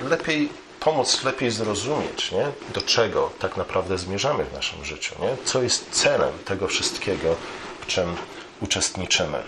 lepiej 0.00 0.48
pomóc 0.80 1.24
lepiej 1.24 1.50
zrozumieć, 1.50 2.32
nie? 2.32 2.46
do 2.74 2.80
czego 2.80 3.30
tak 3.38 3.56
naprawdę 3.56 3.98
zmierzamy 3.98 4.44
w 4.44 4.52
naszym 4.52 4.84
życiu, 4.84 5.14
nie? 5.20 5.36
co 5.44 5.62
jest 5.62 5.90
celem 5.90 6.32
tego 6.44 6.68
wszystkiego, 6.68 7.36
w 7.80 7.86
czym 7.86 8.16
uczestniczymy. 8.60 9.42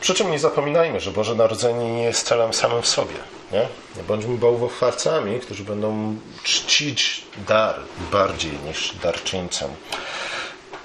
Przy 0.00 0.14
czym 0.14 0.30
nie 0.30 0.38
zapominajmy, 0.38 1.00
że 1.00 1.10
Boże 1.10 1.34
Narodzenie 1.34 1.92
nie 1.92 2.02
jest 2.02 2.26
celem 2.26 2.54
samym 2.54 2.82
w 2.82 2.88
sobie. 2.88 3.14
Nie, 3.52 3.68
nie 3.96 4.02
bądźmy 4.02 4.38
bałwochwalcami, 4.38 5.40
którzy 5.40 5.64
będą 5.64 6.16
czcić 6.42 7.24
dar 7.48 7.80
bardziej 8.12 8.52
niż 8.66 8.94
darczyńcę. 9.02 9.68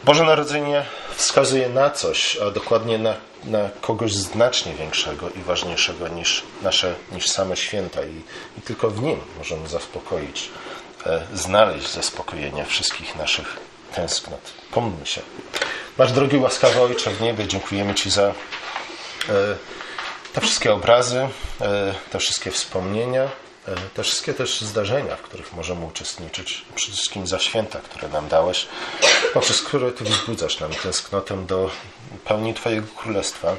Boże 0.04 0.24
Narodzenie 0.24 0.86
wskazuje 1.16 1.70
na 1.70 1.90
coś, 1.90 2.38
a 2.38 2.52
dokładnie 2.52 2.98
na, 2.98 3.14
na 3.44 3.70
kogoś 3.82 4.14
znacznie 4.14 4.74
większego 4.74 5.30
i 5.30 5.42
ważniejszego 5.42 6.08
niż 6.08 6.44
nasze, 6.62 6.96
niż 7.12 7.28
same 7.28 7.58
święta 7.58 8.06
i, 8.06 8.22
i 8.58 8.62
tylko 8.62 8.90
w 8.90 9.04
nim 9.04 9.20
możemy 9.38 9.68
zaspokoić, 9.68 10.50
e, 11.06 11.22
znaleźć 11.34 11.94
zaspokojenie 11.94 12.66
wszystkich 12.66 13.16
naszych 13.16 13.58
tęsknot. 13.96 14.54
Pomódlmy 14.72 15.06
się. 15.06 15.22
Nasz 15.98 16.12
drogi 16.12 16.38
łaskawy 16.38 16.82
Ojcze 16.82 17.12
w 17.12 17.22
niebie, 17.22 17.48
dziękujemy 17.48 17.96
Ci 17.96 18.10
za 18.10 18.34
te 20.34 20.42
wszystkie 20.42 20.74
obrazy, 20.74 21.28
e, 21.62 21.94
te 22.12 22.20
wszystkie 22.20 22.52
wspomnienia, 22.52 23.30
E, 23.68 23.76
te 23.94 24.04
wszystkie 24.04 24.34
też 24.34 24.62
zdarzenia, 24.62 25.16
w 25.16 25.22
których 25.22 25.54
możemy 25.54 25.86
uczestniczyć, 25.86 26.66
przede 26.76 26.98
wszystkim 26.98 27.28
za 27.28 27.40
święta, 27.40 27.80
które 27.80 28.08
nam 28.10 28.28
dałeś, 28.28 28.68
poprzez 29.34 29.62
które 29.62 29.92
Ty 29.92 30.04
wzbudzasz 30.04 30.60
nam 30.60 30.72
tęsknotę 30.74 31.46
do 31.46 31.72
pełni 32.26 32.54
Twojego 32.54 32.88
Królestwa, 32.96 33.56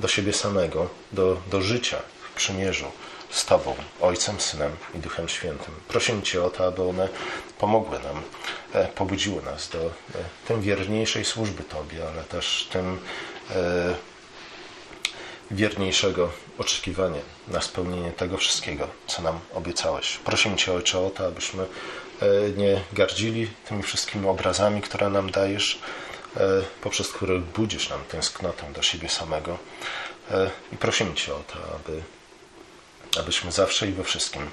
do 0.00 0.08
siebie 0.08 0.32
samego, 0.32 0.88
do, 1.12 1.36
do 1.50 1.60
życia 1.60 1.96
w 2.30 2.34
przymierzu 2.34 2.86
z 3.30 3.44
Tobą, 3.44 3.74
Ojcem, 4.00 4.40
Synem 4.40 4.76
i 4.94 4.98
Duchem 4.98 5.28
Świętym. 5.28 5.74
Prosimy 5.88 6.22
Cię 6.22 6.44
o 6.44 6.50
to, 6.50 6.66
aby 6.66 6.82
one 6.82 7.08
pomogły 7.58 7.98
nam, 7.98 8.22
e, 8.72 8.88
pobudziły 8.88 9.42
nas 9.42 9.68
do 9.68 9.78
e, 9.78 9.90
tym 10.48 10.60
wierniejszej 10.60 11.24
służby 11.24 11.62
Tobie, 11.62 12.08
ale 12.14 12.24
też 12.24 12.68
tym 12.72 12.98
wierniejszego 15.50 16.30
oczekiwania 16.58 17.20
na 17.48 17.60
spełnienie 17.60 18.12
tego 18.12 18.36
wszystkiego, 18.36 18.88
co 19.06 19.22
nam 19.22 19.40
obiecałeś. 19.54 20.16
Prosimy 20.16 20.56
Cię, 20.56 20.72
Ojcze, 20.72 20.98
o 20.98 21.10
to, 21.10 21.26
abyśmy 21.26 21.62
e, 21.62 22.26
nie 22.56 22.80
gardzili 22.92 23.50
tymi 23.68 23.82
wszystkimi 23.82 24.26
obrazami, 24.26 24.82
które 24.82 25.10
nam 25.10 25.30
dajesz, 25.30 25.78
e, 26.36 26.40
poprzez 26.80 27.08
które 27.08 27.38
budzisz 27.38 27.88
nam 27.88 28.04
tęsknotę 28.04 28.72
do 28.72 28.82
siebie 28.82 29.08
samego. 29.08 29.58
E, 30.30 30.50
I 30.72 30.76
prosimy 30.76 31.14
Cię 31.14 31.34
o 31.34 31.38
to, 31.38 31.58
aby, 31.74 32.02
abyśmy 33.20 33.52
zawsze 33.52 33.88
i 33.88 33.92
we 33.92 34.04
wszystkim 34.04 34.50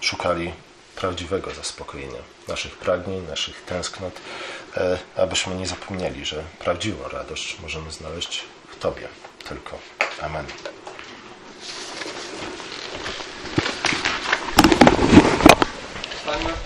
szukali 0.00 0.52
prawdziwego 0.96 1.54
zaspokojenia 1.54 2.18
naszych 2.48 2.76
pragnień, 2.76 3.26
naszych 3.28 3.62
tęsknot, 3.64 4.12
abyśmy 5.16 5.54
nie 5.54 5.66
zapomnieli, 5.66 6.24
że 6.24 6.44
prawdziwą 6.58 7.08
radość 7.08 7.56
możemy 7.62 7.92
znaleźć 7.92 8.44
w 8.70 8.78
Tobie 8.78 9.08
tylko. 9.48 9.78
Amen. 10.22 10.46
Panie. 16.26 16.65